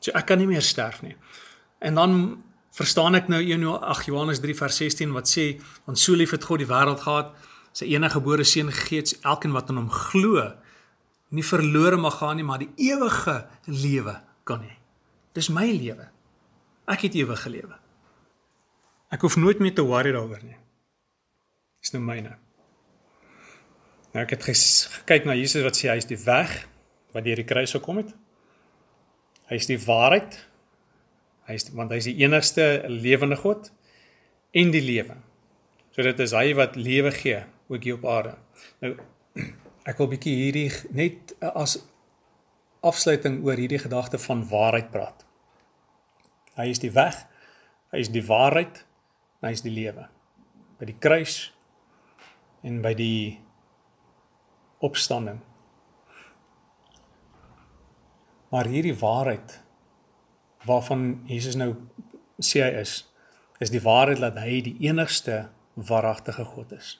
So 0.00 0.16
ek 0.16 0.30
kan 0.30 0.40
nie 0.40 0.48
meer 0.48 0.64
sterf 0.64 1.02
nie. 1.04 1.16
En 1.84 2.00
dan 2.00 2.16
verstaan 2.72 3.18
ek 3.18 3.28
nou 3.28 3.42
1 3.44 3.66
ag 3.92 4.06
Johannes 4.08 4.40
3 4.40 4.56
vers 4.56 4.80
16 4.80 5.12
wat 5.12 5.28
sê 5.28 5.46
want 5.84 6.00
so 6.00 6.16
lief 6.16 6.32
het 6.32 6.48
God 6.48 6.62
die 6.62 6.70
wêreld 6.70 7.02
gehad 7.04 7.34
sy 7.76 7.90
enige 7.92 8.18
gebore 8.18 8.46
seun 8.46 8.70
gegee 8.72 9.02
het 9.02 9.16
elkeen 9.26 9.54
wat 9.54 9.70
in 9.70 9.80
hom 9.82 9.90
glo 9.90 10.46
nie 11.30 11.46
verlore 11.46 11.98
mag 12.00 12.18
gaan 12.18 12.38
nie 12.40 12.46
maar 12.46 12.62
die 12.62 12.72
ewige 12.90 13.44
lewe 13.66 14.16
kan 14.48 14.64
hê. 14.66 14.74
Dis 15.36 15.50
my 15.52 15.68
lewe. 15.70 16.08
Ek 16.90 17.06
het 17.06 17.14
ewige 17.18 17.50
lewe. 17.52 17.76
Ek 19.10 19.22
hoef 19.26 19.36
nooit 19.38 19.58
meer 19.62 19.74
te 19.74 19.86
worry 19.86 20.12
daaroor 20.14 20.42
nie. 20.42 20.58
Dis 21.82 21.94
nou 21.94 22.02
myne. 22.02 22.36
Nou 24.10 24.24
ek 24.24 24.34
het 24.34 24.46
gekyk 24.46 25.26
na 25.26 25.38
Jesus 25.38 25.64
wat 25.66 25.78
sê 25.78 25.90
hy 25.92 25.98
is 26.02 26.08
die 26.10 26.18
weg 26.24 26.64
wat 27.14 27.26
deur 27.26 27.38
die 27.38 27.46
kruis 27.46 27.74
gekom 27.74 28.02
het. 28.02 28.10
Hy 29.50 29.58
is 29.58 29.70
die 29.70 29.78
waarheid. 29.82 30.36
Hy 31.46 31.56
is 31.58 31.70
want 31.74 31.90
hy 31.94 31.98
is 32.02 32.10
die 32.10 32.18
enigste 32.22 32.66
lewende 32.90 33.38
God 33.38 33.70
en 34.54 34.70
die 34.74 34.82
lewe. 34.82 35.16
So 35.94 36.06
dit 36.06 36.22
is 36.22 36.34
hy 36.34 36.52
wat 36.58 36.78
lewe 36.78 37.10
gee 37.14 37.42
ook 37.70 37.86
hier 37.86 37.98
op 37.98 38.06
aarde. 38.10 38.36
Nou 38.82 38.94
ek 39.90 39.98
wil 39.98 40.10
bietjie 40.12 40.36
hierdie 40.38 40.68
net 40.94 41.34
as 41.50 41.78
afsluiting 42.86 43.40
oor 43.44 43.58
hierdie 43.60 43.80
gedagte 43.82 44.20
van 44.22 44.44
waarheid 44.48 44.90
praat. 44.92 45.24
Hy 46.56 46.70
is 46.70 46.80
die 46.82 46.92
weg, 46.94 47.16
hy 47.92 48.02
is 48.04 48.10
die 48.12 48.24
waarheid, 48.26 48.84
hy 49.44 49.52
is 49.56 49.64
die 49.64 49.74
lewe. 49.74 50.06
By 50.80 50.88
die 50.88 50.98
kruis 51.02 51.50
en 52.64 52.80
by 52.84 52.94
die 52.96 53.40
opstanding. 54.84 55.40
Maar 58.50 58.70
hierdie 58.70 58.96
waarheid 58.98 59.58
waarvan 60.66 61.22
Jesus 61.28 61.56
nou 61.56 61.72
sê 62.40 62.64
hy 62.64 62.72
is, 62.82 62.94
is 63.60 63.72
die 63.72 63.82
waarheid 63.84 64.20
dat 64.22 64.38
hy 64.40 64.60
die 64.64 64.76
enigste 64.88 65.48
waaragtige 65.76 66.44
God 66.44 66.72
is. 66.76 66.98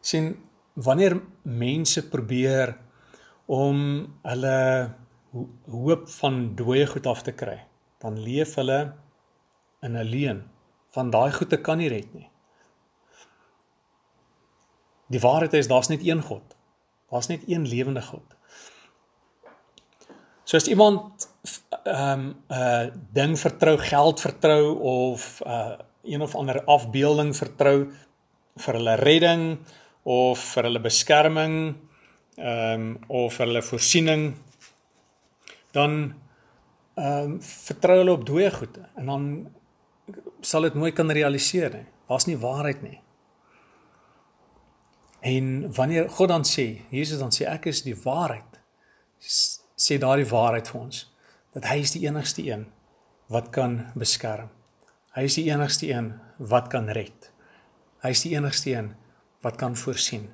sien 0.00 0.32
wanneer 0.74 1.20
mense 1.42 2.08
probeer 2.08 2.76
om 3.46 4.06
hulle 4.22 4.90
hoop 5.70 6.08
van 6.08 6.54
dooie 6.58 6.86
goed 6.86 7.06
af 7.06 7.22
te 7.22 7.32
kry, 7.32 7.58
dan 7.98 8.18
leef 8.18 8.54
hulle 8.54 8.94
in 9.82 9.96
'n 9.96 10.04
leuen 10.04 10.50
van 10.90 11.10
daai 11.10 11.32
goede 11.32 11.60
kan 11.60 11.78
nie 11.78 11.88
red 11.88 12.14
nie. 12.14 12.30
Die 15.06 15.20
waarheid 15.20 15.52
is 15.52 15.68
daar's 15.68 15.88
net 15.88 16.06
een 16.06 16.22
God. 16.22 16.56
Daar's 17.10 17.26
net 17.26 17.42
een 17.46 17.66
lewende 17.66 18.02
God. 18.02 18.36
So 20.44 20.56
as 20.56 20.66
iemand 20.66 21.28
ehm 21.82 22.20
um, 22.20 22.36
'n 22.48 22.54
uh, 22.54 22.86
ding 23.12 23.38
vertrou, 23.38 23.78
geld 23.78 24.20
vertrou 24.20 24.78
of 24.78 25.40
'n 25.44 25.48
uh, 25.48 25.78
een 26.02 26.22
of 26.22 26.34
ander 26.34 26.64
afbeelding 26.64 27.36
vertrou 27.36 27.92
vir 28.56 28.74
hulle 28.74 28.94
redding 28.94 29.58
of 30.04 30.40
vir 30.54 30.68
hulle 30.68 30.80
beskerming 30.80 31.56
ehm 32.40 32.80
um, 32.80 32.98
of 33.08 33.34
vir 33.36 33.46
hulle 33.46 33.62
voorsiening 33.62 34.34
dan 35.76 35.96
ehm 36.94 37.32
um, 37.32 37.38
vertrou 37.42 37.98
hulle 37.98 38.16
op 38.16 38.26
dooie 38.26 38.50
goede 38.50 38.88
en 38.96 39.06
dan 39.06 39.24
sal 40.40 40.62
dit 40.62 40.74
nooit 40.74 40.94
kan 40.94 41.10
realiseer 41.10 41.74
nie. 41.74 41.86
Was 42.06 42.26
nie 42.26 42.38
waarheid 42.38 42.82
nie. 42.82 42.98
En 45.20 45.72
wanneer 45.74 46.08
God 46.10 46.28
dan 46.28 46.44
sê, 46.48 46.80
Jesus 46.90 47.20
dan 47.20 47.32
sê 47.34 47.46
ek 47.46 47.68
is 47.70 47.82
die 47.84 47.94
waarheid, 47.94 48.58
sê 49.20 49.98
daardie 50.00 50.28
waarheid 50.28 50.68
vir 50.70 50.80
ons 50.80 51.04
dat 51.54 51.66
hy 51.66 51.80
is 51.82 51.92
die 51.92 52.06
enigste 52.06 52.44
een 52.46 52.64
wat 53.30 53.50
kan 53.54 53.90
beskerm. 53.98 54.48
Hy 55.14 55.26
is 55.26 55.36
die 55.36 55.48
enigste 55.50 55.90
een 55.90 56.12
wat 56.38 56.70
kan 56.70 56.88
red. 56.94 57.30
Hy 58.04 58.12
is 58.14 58.22
die 58.24 58.32
enigste 58.36 58.72
een 58.72 58.92
wat 59.44 59.56
kan 59.60 59.76
voorsien. 59.76 60.28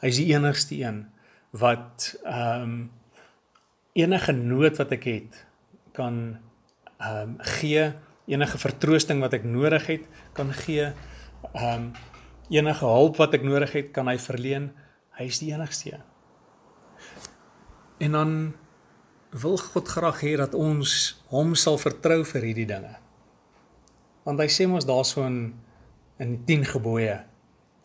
Hy 0.00 0.08
is 0.12 0.20
die 0.20 0.30
enigste 0.32 0.78
een 0.80 1.04
wat 1.50 2.14
ehm 2.24 2.62
um, 2.62 2.90
enige 3.98 4.32
nood 4.32 4.78
wat 4.78 4.92
ek 4.94 5.04
het 5.04 5.40
kan 5.92 6.38
ehm 6.98 7.34
um, 7.34 7.34
gee, 7.58 7.90
enige 8.30 8.58
vertroosting 8.58 9.20
wat 9.20 9.34
ek 9.34 9.44
nodig 9.44 9.86
het 9.86 10.06
kan 10.32 10.52
gee. 10.52 10.92
Ehm 11.52 11.74
um, 11.74 11.90
enige 12.50 12.86
hulp 12.86 13.16
wat 13.16 13.34
ek 13.34 13.44
nodig 13.46 13.72
het 13.72 13.90
kan 13.94 14.08
hy 14.10 14.18
verleen. 14.18 14.70
Hy 15.18 15.28
is 15.30 15.38
die 15.42 15.52
enigste 15.52 15.92
een. 15.92 16.06
En 18.00 18.12
dan 18.16 18.32
wil 19.30 19.58
God 19.58 19.88
graag 19.88 20.22
hê 20.24 20.36
dat 20.40 20.54
ons 20.54 21.20
hom 21.30 21.54
sal 21.54 21.78
vertrou 21.78 22.24
vir 22.24 22.46
hierdie 22.48 22.66
dinge. 22.66 22.96
Want 24.24 24.40
hy 24.40 24.48
sê 24.50 24.66
mos 24.66 24.88
daarso 24.88 25.26
in 25.26 25.60
in 26.20 26.34
die 26.36 26.58
10 26.60 26.66
gebooie, 26.74 27.14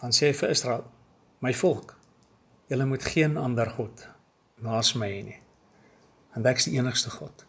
dan 0.05 0.13
sê 0.13 0.29
hy 0.29 0.37
vir 0.37 0.53
Israel: 0.53 0.85
"My 1.41 1.53
volk, 1.57 1.95
julle 2.69 2.85
moet 2.85 3.03
geen 3.03 3.37
ander 3.41 3.69
god 3.73 4.05
naas 4.61 4.93
my 4.95 5.09
hê 5.09 5.21
nie. 5.25 5.39
Want 6.35 6.49
ek 6.51 6.61
is 6.61 6.69
die 6.69 6.79
enigste 6.79 7.11
God. 7.13 7.45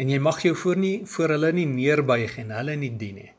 En 0.00 0.10
jy 0.10 0.18
mag 0.22 0.40
jou 0.42 0.54
voor 0.58 0.78
nie 0.80 0.96
voor 1.06 1.36
hulle 1.36 1.52
nie 1.54 1.68
neerbuig 1.68 2.38
en 2.42 2.54
hulle 2.56 2.76
nie 2.78 2.90
dien 2.98 3.18
nie. 3.20 3.30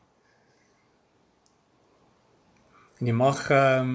En 3.00 3.10
jy 3.10 3.16
mag 3.16 3.46
ehm 3.50 3.94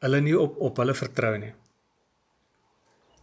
hulle 0.00 0.20
nie 0.24 0.36
op 0.36 0.56
op 0.64 0.78
hulle 0.80 0.96
vertrou 0.96 1.34
nie. 1.38 1.52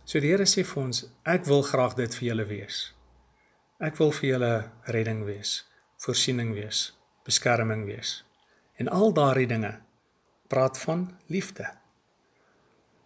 So 0.05 0.21
die 0.21 0.29
Here 0.29 0.45
sê 0.45 0.63
vir 0.63 0.83
ons, 0.83 1.01
ek 1.25 1.47
wil 1.49 1.65
graag 1.65 1.97
dit 1.97 2.13
vir 2.19 2.27
julle 2.29 2.45
wees. 2.47 2.77
Ek 3.81 3.97
wil 3.99 4.13
vir 4.13 4.29
julle 4.29 4.51
redding 4.93 5.25
wees, 5.25 5.65
voorsiening 6.05 6.53
wees, 6.53 6.93
beskerming 7.25 7.83
wees. 7.89 8.21
En 8.77 8.89
al 8.93 9.13
daardie 9.13 9.47
dinge 9.49 9.73
praat 10.47 10.79
van 10.79 11.09
liefde. 11.27 11.65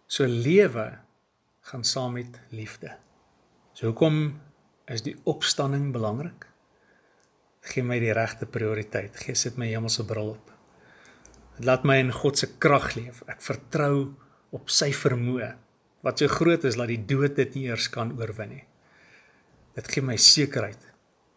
So 0.06 0.26
lewe 0.28 0.98
gaan 1.60 1.84
saam 1.84 2.12
met 2.18 2.40
liefde. 2.50 2.96
So 3.72 3.88
hoekom 3.88 4.40
is 4.84 5.02
die 5.02 5.16
opstanding 5.24 5.92
belangrik? 5.94 6.46
Gee 7.62 7.84
my 7.86 7.98
die 8.02 8.12
regte 8.12 8.46
prioriteit. 8.46 9.16
Gee 9.16 9.34
sit 9.38 9.56
my 9.56 9.70
hemelse 9.70 10.04
bril 10.04 10.34
op. 10.34 10.50
Laat 11.62 11.86
my 11.88 11.96
in 12.02 12.12
God 12.12 12.38
se 12.38 12.50
krag 12.58 12.92
leef. 12.98 13.22
Ek 13.30 13.40
vertrou 13.44 14.12
op 14.52 14.72
sy 14.72 14.90
vermoë 14.92 15.54
wat 16.02 16.18
so 16.18 16.28
groot 16.28 16.64
is 16.66 16.76
dat 16.76 16.90
die 16.90 17.00
dood 17.06 17.36
dit 17.38 17.54
nie 17.54 17.68
eers 17.70 17.86
kan 17.94 18.10
oorwin 18.18 18.56
nie. 18.56 18.64
Dit 19.78 19.88
gee 19.88 20.04
my 20.04 20.18
sekerheid 20.18 20.88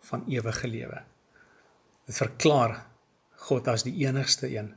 van 0.09 0.25
ewige 0.27 0.67
lewe. 0.67 1.03
Dit 2.09 2.17
verklaar 2.17 2.79
God 3.45 3.67
as 3.67 3.85
die 3.85 3.95
enigste 4.05 4.49
een 4.49 4.73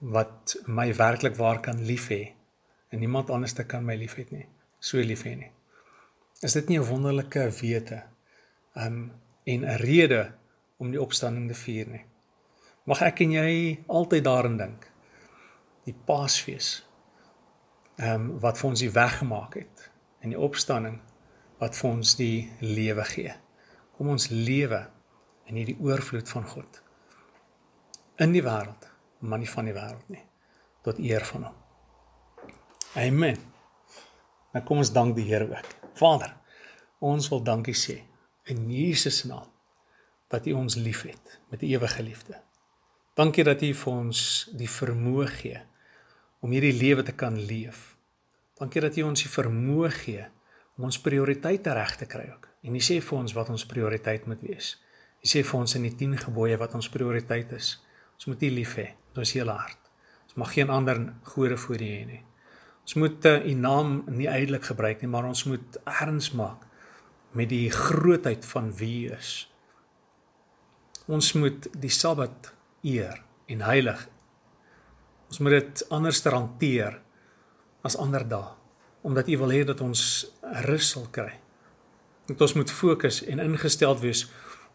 wat 0.00 0.56
my 0.66 0.88
werklik 0.96 1.36
waar 1.36 1.60
kan 1.60 1.82
lief 1.84 2.08
hê 2.10 2.22
en 2.90 2.98
niemand 2.98 3.30
anders 3.30 3.54
te 3.54 3.64
kan 3.68 3.84
my 3.84 3.94
lief 4.00 4.16
hê 4.18 4.26
nie. 4.30 4.46
So 4.80 4.98
lief 4.98 5.24
hê 5.28 5.36
nie. 5.36 5.50
Is 6.42 6.56
dit 6.56 6.68
nie 6.68 6.78
'n 6.78 6.88
wonderlike 6.88 7.50
wete 7.60 8.02
um 8.74 9.12
en 9.44 9.64
'n 9.64 9.76
rede 9.76 10.32
om 10.78 10.90
die 10.90 11.00
opstanding 11.00 11.48
te 11.48 11.54
vier 11.54 11.86
nie? 11.86 12.04
Mag 12.84 13.02
ek 13.02 13.20
en 13.20 13.30
jy 13.30 13.78
altyd 13.86 14.24
daarin 14.24 14.56
dink. 14.56 14.90
Die 15.84 15.94
Paasfees 16.06 16.86
um, 18.00 18.40
wat 18.40 18.58
vir 18.58 18.70
ons 18.70 18.80
die 18.80 18.90
weg 18.90 19.18
gemaak 19.18 19.54
het 19.54 19.90
en 20.20 20.32
die 20.32 20.38
opstanding 20.38 21.00
wat 21.60 21.76
vir 21.76 21.90
ons 21.90 22.16
die 22.16 22.50
lewe 22.60 23.04
gee. 23.04 23.34
Kom 23.96 24.08
ons 24.08 24.30
lewe 24.32 24.86
in 25.46 25.60
hierdie 25.60 25.78
oorvloed 25.80 26.28
van 26.28 26.46
God. 26.46 26.82
In 28.20 28.34
die 28.36 28.42
wêreld, 28.44 28.84
maar 29.24 29.40
nie 29.40 29.48
van 29.48 29.64
die 29.64 29.72
wêreld 29.72 30.08
nie, 30.12 30.22
tot 30.84 30.98
eer 31.00 31.24
van 31.24 31.46
hom. 31.48 31.56
Amen. 33.00 33.38
Nou 34.52 34.62
kom 34.66 34.82
ons 34.82 34.90
dank 34.92 35.14
die 35.16 35.24
Here 35.24 35.46
ook. 35.48 35.70
Vader, 35.96 36.34
ons 37.00 37.28
wil 37.32 37.40
dankie 37.46 37.76
sê 37.76 37.96
in 38.50 38.66
Jesus 38.68 39.22
naam 39.24 39.48
dat 40.30 40.46
U 40.50 40.52
ons 40.58 40.76
liefhet 40.76 41.38
met 41.48 41.62
'n 41.62 41.72
ewige 41.72 42.02
liefde. 42.02 42.36
Dankie 43.14 43.44
dat 43.44 43.62
U 43.62 43.72
vir 43.74 43.92
ons 43.92 44.50
die 44.52 44.68
vermoë 44.68 45.26
gee 45.26 45.60
om 46.40 46.50
hierdie 46.50 46.76
lewe 46.76 47.02
te 47.02 47.12
kan 47.12 47.38
leef. 47.38 47.96
Dankie 48.58 48.80
dat 48.80 48.96
U 48.96 49.02
ons 49.02 49.22
die 49.22 49.32
vermoë 49.32 49.90
gee 49.90 50.26
om 50.76 50.84
ons 50.84 51.00
prioriteite 51.00 51.72
reg 51.72 51.96
te 51.96 52.06
kry 52.06 52.28
ook. 52.32 52.48
En 52.62 52.74
U 52.74 52.78
sê 52.78 53.00
vir 53.00 53.18
ons 53.18 53.32
wat 53.32 53.48
ons 53.48 53.66
prioriteit 53.66 54.26
moet 54.26 54.40
wees. 54.40 54.76
U 55.24 55.26
sê 55.26 55.42
vir 55.44 55.60
ons 55.60 55.74
in 55.74 55.82
die 55.82 55.94
10 55.94 56.18
gebooie 56.18 56.56
wat 56.56 56.74
ons 56.74 56.88
prioriteit 56.88 57.52
is. 57.52 57.80
Ons 58.20 58.28
moet 58.28 58.42
U 58.44 58.50
lief 58.52 58.74
hê 58.76 58.90
met 58.92 59.22
ons 59.24 59.32
hele 59.38 59.54
hart. 59.56 59.90
Ons 60.28 60.36
mag 60.42 60.52
geen 60.52 60.70
ander 60.70 61.00
gode 61.32 61.56
voor 61.56 61.80
U 61.80 61.88
hê 61.88 62.04
nie. 62.06 62.22
Ons 62.84 62.96
moet 63.00 63.24
U 63.24 63.54
naam 63.56 63.96
nie 64.12 64.28
uitelik 64.28 64.68
gebruik 64.70 65.00
nie, 65.00 65.10
maar 65.10 65.28
ons 65.28 65.46
moet 65.48 65.80
erns 65.88 66.30
maak 66.36 66.66
met 67.32 67.48
die 67.48 67.70
grootheid 67.72 68.44
van 68.52 68.72
wie 68.76 69.08
U 69.08 69.16
is. 69.16 69.34
Ons 71.08 71.32
moet 71.32 71.66
die 71.80 71.90
Sabbat 71.90 72.52
eer 72.84 73.22
en 73.50 73.64
heilig 73.66 74.08
Ons 75.30 75.38
moet 75.38 75.60
dit 75.60 75.82
anders 75.94 76.24
hanteer 76.26 76.96
as 77.86 77.96
ander 77.96 78.26
dae 78.26 78.56
omdat 79.00 79.30
U 79.32 79.36
wil 79.40 79.52
hê 79.54 79.62
dat 79.64 79.78
ons 79.80 80.00
rus 80.66 80.90
sal 80.92 81.06
kry. 81.08 81.38
Dat 82.28 82.42
ons 82.44 82.52
moet 82.58 82.68
fokus 82.70 83.22
en 83.24 83.40
ingestel 83.40 83.94
wees 84.02 84.26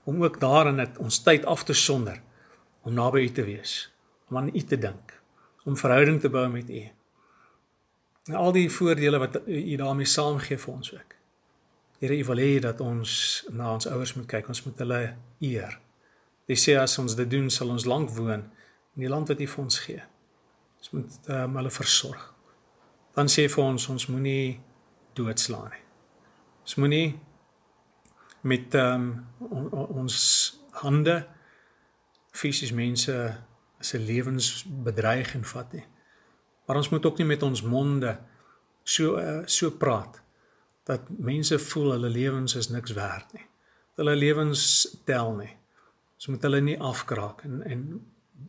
om 0.09 0.23
ook 0.23 0.39
daarin 0.41 0.79
net 0.81 0.97
ons 0.97 1.19
tyd 1.21 1.45
af 1.45 1.61
te 1.67 1.75
sonder 1.77 2.17
om 2.85 2.93
naby 2.93 3.25
U 3.25 3.31
te 3.33 3.45
wees, 3.45 3.75
om 4.29 4.37
aan 4.37 4.51
U 4.53 4.61
te 4.61 4.77
dink, 4.77 5.13
om 5.65 5.77
verhouding 5.77 6.19
te 6.21 6.29
bou 6.29 6.45
met 6.49 6.69
U. 6.69 6.83
En 8.29 8.37
al 8.41 8.51
die 8.55 8.69
voordele 8.71 9.19
wat 9.21 9.41
U 9.45 9.75
daarmee 9.81 10.09
saamgee 10.09 10.57
vir 10.57 10.73
ons 10.73 10.93
ook. 10.93 11.15
Here, 11.99 12.17
U 12.17 12.23
wil 12.29 12.41
hê 12.43 12.59
dat 12.61 12.81
ons 12.81 13.11
na 13.49 13.73
ons 13.73 13.87
ouers 13.89 14.13
moet 14.17 14.27
kyk, 14.29 14.49
ons 14.53 14.63
moet 14.65 14.83
hulle 14.83 15.01
eer. 15.39 15.79
Jy 16.45 16.57
sê 16.61 16.77
as 16.77 16.97
ons 17.01 17.15
dit 17.17 17.29
doen, 17.29 17.49
sal 17.49 17.73
ons 17.73 17.87
lank 17.89 18.11
woon 18.17 18.43
in 18.95 19.05
die 19.05 19.09
land 19.09 19.31
wat 19.31 19.41
U 19.41 19.47
vir 19.53 19.63
ons 19.63 19.79
gee. 19.87 20.03
Ons 20.77 20.91
moet 20.93 21.29
um, 21.33 21.55
hulle 21.57 21.73
versorg. 21.73 22.27
Dan 23.17 23.31
sê 23.31 23.47
vir 23.49 23.63
ons 23.63 23.89
ons 23.89 24.07
moenie 24.11 24.59
doodslaan 25.17 25.71
nie. 25.71 25.81
Ons 26.65 26.75
moenie 26.81 27.07
met 28.45 28.75
um, 28.77 29.07
on, 29.49 29.71
ons 30.03 30.17
hande 30.83 31.23
fisies 32.35 32.71
mense 32.75 33.15
se 33.79 33.99
lewens 33.99 34.65
bedreig 34.67 35.33
en 35.35 35.45
vat 35.45 35.73
nie. 35.73 35.85
Maar 36.65 36.81
ons 36.81 36.89
moet 36.89 37.05
ook 37.05 37.17
nie 37.17 37.27
met 37.29 37.43
ons 37.43 37.61
monde 37.61 38.15
so 38.83 39.17
uh, 39.17 39.41
so 39.45 39.71
praat 39.71 40.21
dat 40.85 41.09
mense 41.09 41.59
voel 41.59 41.91
hulle 41.95 42.09
lewens 42.09 42.55
is 42.55 42.69
niks 42.69 42.93
werd 42.93 43.33
nie. 43.33 43.45
Hulle 43.95 44.15
lewens 44.15 44.87
tel 45.05 45.33
nie. 45.39 45.53
Ons 46.15 46.27
moet 46.33 46.43
hulle 46.45 46.61
nie 46.61 46.79
afkraak 46.79 47.43
en 47.47 47.63
en 47.63 47.85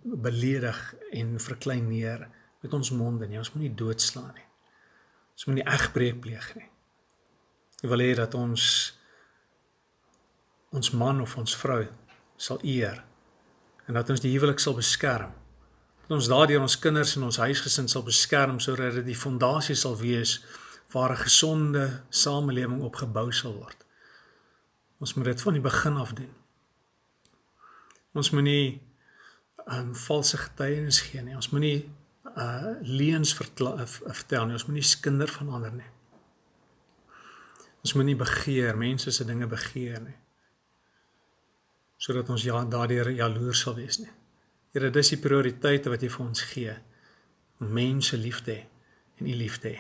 beledig 0.02 0.94
en 1.14 1.40
verkleineer 1.40 2.26
met 2.60 2.74
ons 2.74 2.90
monde 2.90 3.28
nie. 3.28 3.38
Ons 3.38 3.52
moenie 3.54 3.74
doodslaan 3.74 4.34
nie. 4.34 4.46
Ons 5.36 5.46
moenie 5.48 5.66
egbreek 5.68 6.20
pleeg 6.20 6.50
nie. 6.58 6.68
Ek 7.82 7.90
wil 7.92 8.02
hê 8.02 8.14
dat 8.18 8.34
ons 8.34 8.64
ons 10.76 10.90
man 10.92 11.20
of 11.22 11.36
ons 11.38 11.56
vrou 11.56 11.84
sal 12.36 12.58
eer 12.66 13.04
en 13.86 13.94
dat 13.94 14.10
ons 14.10 14.20
die 14.20 14.32
huwelik 14.34 14.58
sal 14.62 14.74
beskerm. 14.74 15.32
Dat 16.06 16.18
ons 16.18 16.28
daardeur 16.30 16.60
ons 16.60 16.78
kinders 16.78 17.16
en 17.16 17.26
ons 17.26 17.42
huisgesin 17.42 17.88
sal 17.88 18.04
beskerm 18.06 18.60
sodat 18.62 18.98
dit 19.00 19.06
die 19.10 19.18
fondasie 19.18 19.74
sal 19.78 19.96
wees 19.98 20.40
waar 20.92 21.12
'n 21.12 21.24
gesonde 21.26 22.02
samelewing 22.08 22.82
opgebou 22.82 23.32
sal 23.32 23.54
word. 23.54 23.84
Ons 24.98 25.14
moet 25.14 25.24
dit 25.24 25.40
van 25.40 25.52
die 25.52 25.62
begin 25.62 25.96
af 25.96 26.12
doen. 26.12 26.34
Ons 28.12 28.30
moenie 28.30 28.80
um, 29.66 29.94
valse 29.94 30.36
getuienis 30.36 31.00
gee 31.00 31.22
nie. 31.22 31.36
Ons 31.36 31.50
moenie 31.50 31.90
uh 32.36 32.74
leuns 32.82 33.34
vertel 33.34 34.46
nie. 34.46 34.52
Ons 34.52 34.66
moenie 34.66 34.82
skinder 34.82 35.28
van 35.28 35.48
ander 35.48 35.72
nie. 35.72 35.90
Ons 37.80 37.92
moenie 37.94 38.16
begeer, 38.16 38.76
mense 38.76 39.10
se 39.10 39.24
dinge 39.24 39.46
begeer 39.46 40.00
nie. 40.00 40.16
Sodat 41.96 42.28
ons 42.32 42.44
ja 42.44 42.60
daardeur 42.64 43.10
jaloers 43.10 43.64
sal 43.64 43.76
wees 43.78 44.00
nie. 44.02 44.12
Here, 44.76 44.90
dis 44.92 45.14
die 45.14 45.20
prioriteite 45.20 45.88
wat 45.88 46.02
U 46.04 46.10
vir 46.12 46.24
ons 46.26 46.42
gee. 46.50 46.74
Mense 47.64 48.18
lief 48.20 48.42
te 48.44 48.58
en 49.16 49.28
U 49.28 49.36
lief 49.36 49.56
te. 49.62 49.72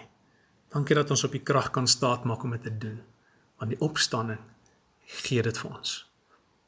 Dankie 0.72 0.96
dat 0.96 1.10
ons 1.12 1.24
op 1.28 1.34
U 1.36 1.40
krag 1.44 1.70
kan 1.74 1.88
staatmaak 1.88 2.44
om 2.44 2.54
dit 2.56 2.62
te 2.64 2.72
doen. 2.86 3.02
Want 3.60 3.74
die 3.74 3.80
opstanding 3.84 4.40
gee 5.26 5.42
dit 5.44 5.58
vir 5.60 5.76
ons. 5.76 5.98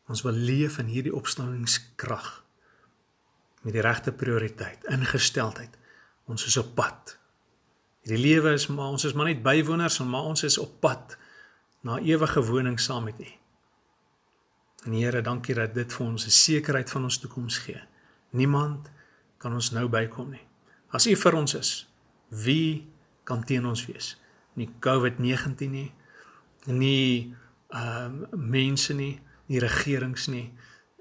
Ons 0.08 0.22
wil 0.24 0.36
leef 0.36 0.78
in 0.80 0.92
hierdie 0.92 1.14
opstandingskrag 1.14 2.28
met 3.64 3.74
die 3.74 3.84
regte 3.84 4.12
prioriteit, 4.12 4.84
ingesteldheid. 4.92 5.74
Ons 6.28 6.46
is 6.46 6.56
op 6.60 6.74
pad. 6.76 7.16
Hierdie 8.04 8.20
lewe 8.22 8.54
is 8.56 8.68
maar 8.72 8.94
ons 8.94 9.04
is 9.04 9.16
maar 9.16 9.28
net 9.28 9.42
bywoners, 9.44 9.98
maar 10.04 10.30
ons 10.30 10.44
is 10.46 10.60
op 10.60 10.78
pad 10.80 11.16
na 11.84 11.98
ewige 12.04 12.44
woning 12.44 12.80
saam 12.80 13.08
met 13.08 13.20
U. 13.20 13.37
En 14.86 14.92
Here, 14.92 15.20
dankie 15.20 15.54
dat 15.54 15.74
dit 15.74 15.92
vir 15.92 16.06
ons 16.06 16.26
'n 16.26 16.30
sekerheid 16.30 16.90
van 16.90 17.02
ons 17.02 17.18
toekoms 17.18 17.58
gee. 17.58 17.80
Niemand 18.30 18.90
kan 19.38 19.52
ons 19.52 19.70
nou 19.70 19.88
bykom 19.88 20.30
nie. 20.30 20.46
As 20.88 21.06
U 21.06 21.16
vir 21.16 21.34
ons 21.34 21.54
is, 21.54 21.88
wie 22.28 22.88
kan 23.24 23.44
teen 23.44 23.66
ons 23.66 23.86
wees? 23.86 24.16
Nie 24.54 24.68
COVID-19 24.80 25.70
nie, 25.70 25.92
nie 26.66 27.34
ehm 27.68 28.24
um, 28.32 28.50
mense 28.50 28.94
nie, 28.94 29.20
nie 29.46 29.60
regerings 29.60 30.26
nie, 30.26 30.52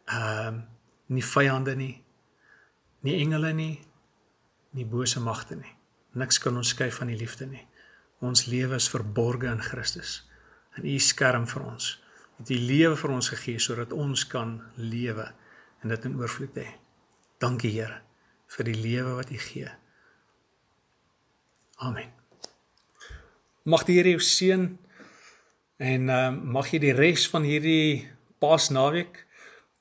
ehm 0.06 0.48
um, 0.48 0.66
nie 1.08 1.24
vyande 1.24 1.76
nie, 1.76 2.04
nie 3.00 3.16
engele 3.22 3.54
nie, 3.54 3.80
nie 4.72 4.86
bose 4.86 5.20
magte 5.20 5.56
nie. 5.56 5.76
Niks 6.12 6.40
kan 6.40 6.58
ons 6.58 6.74
skei 6.74 6.92
van 6.92 7.08
die 7.08 7.18
liefde 7.18 7.46
nie. 7.46 7.68
Ons 8.20 8.46
lewe 8.46 8.76
is 8.76 8.90
verborge 8.90 9.48
in 9.48 9.62
Christus. 9.62 10.24
En 10.76 10.86
U 10.86 11.00
skerm 11.00 11.48
vir 11.48 11.64
ons. 11.64 12.04
Het 12.38 12.54
U 12.54 12.58
lewe 12.70 12.96
vir 12.96 13.14
ons 13.14 13.30
gegee 13.34 13.60
sodat 13.60 13.94
ons 13.94 14.28
kan 14.30 14.58
lewe 14.76 15.26
en 15.82 15.94
dit 15.94 16.06
in 16.06 16.18
oorvloed 16.20 16.58
hê. 16.62 16.68
Dankie 17.42 17.74
Here 17.74 18.02
vir 18.58 18.70
die 18.70 18.78
lewe 18.80 19.18
wat 19.18 19.32
U 19.34 19.38
gee. 19.42 19.70
Amen. 21.84 22.14
Mag 23.68 23.84
die 23.86 23.98
Here 23.98 24.16
jou 24.16 24.24
seën 24.24 24.70
En 25.78 26.10
um, 26.10 26.38
mag 26.58 26.72
jy 26.74 26.80
die 26.82 26.94
res 26.98 27.28
van 27.30 27.46
hierdie 27.46 28.08
Paasnaweek 28.42 29.24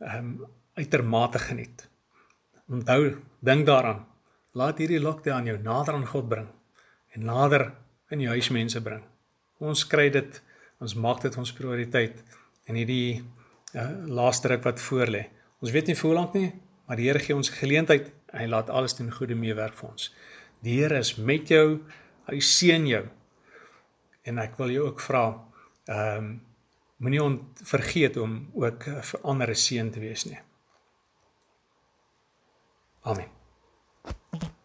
ehm 0.04 0.28
um, 0.36 0.52
uitermate 0.76 1.40
geniet. 1.40 1.86
Onthou, 2.68 3.14
dink 3.40 3.64
daaraan. 3.64 4.02
Laat 4.52 4.82
hierdie 4.82 5.00
lockdown 5.00 5.46
jou 5.48 5.54
nader 5.64 5.96
aan 5.96 6.04
God 6.04 6.26
bring 6.28 6.50
en 7.16 7.24
nader 7.24 7.70
in 8.12 8.20
jou 8.20 8.34
huismense 8.34 8.82
bring. 8.84 9.00
Ons 9.64 9.86
kry 9.88 10.10
dit, 10.12 10.42
ons 10.84 10.94
maak 11.00 11.22
dit 11.24 11.38
ons 11.40 11.52
prioriteit 11.56 12.20
in 12.66 12.78
hierdie 12.80 13.22
uh, 13.74 13.90
laaste 14.06 14.50
ruk 14.52 14.64
wat 14.66 14.82
voorlê. 14.82 15.26
Ons 15.62 15.72
weet 15.74 15.90
nie 15.90 15.98
hoe 16.00 16.14
lank 16.14 16.34
nie, 16.36 16.50
maar 16.86 16.98
die 17.00 17.08
Here 17.08 17.22
gee 17.22 17.36
ons 17.36 17.52
geleentheid. 17.54 18.10
Hy 18.36 18.48
laat 18.50 18.70
alles 18.70 18.96
ten 18.98 19.12
goeie 19.12 19.36
meewerk 19.38 19.76
vir 19.78 19.90
ons. 19.90 20.10
Die 20.66 20.80
Here 20.80 20.98
is 20.98 21.14
met 21.16 21.48
jou. 21.50 21.80
Hy 22.26 22.40
seën 22.42 22.88
jou. 22.90 23.04
En 24.26 24.42
ek 24.42 24.58
wil 24.58 24.74
jou 24.74 24.90
ook 24.90 25.00
vra 25.04 25.28
ehm 25.86 26.18
um, 26.18 26.34
moenie 26.96 27.22
on 27.22 27.34
vergeet 27.68 28.16
om 28.16 28.38
ook 28.56 28.88
vir 29.10 29.20
ander 29.22 29.52
seën 29.56 29.90
te 29.92 30.00
wees 30.00 30.24
nie. 30.24 30.40
Amen. 33.04 34.55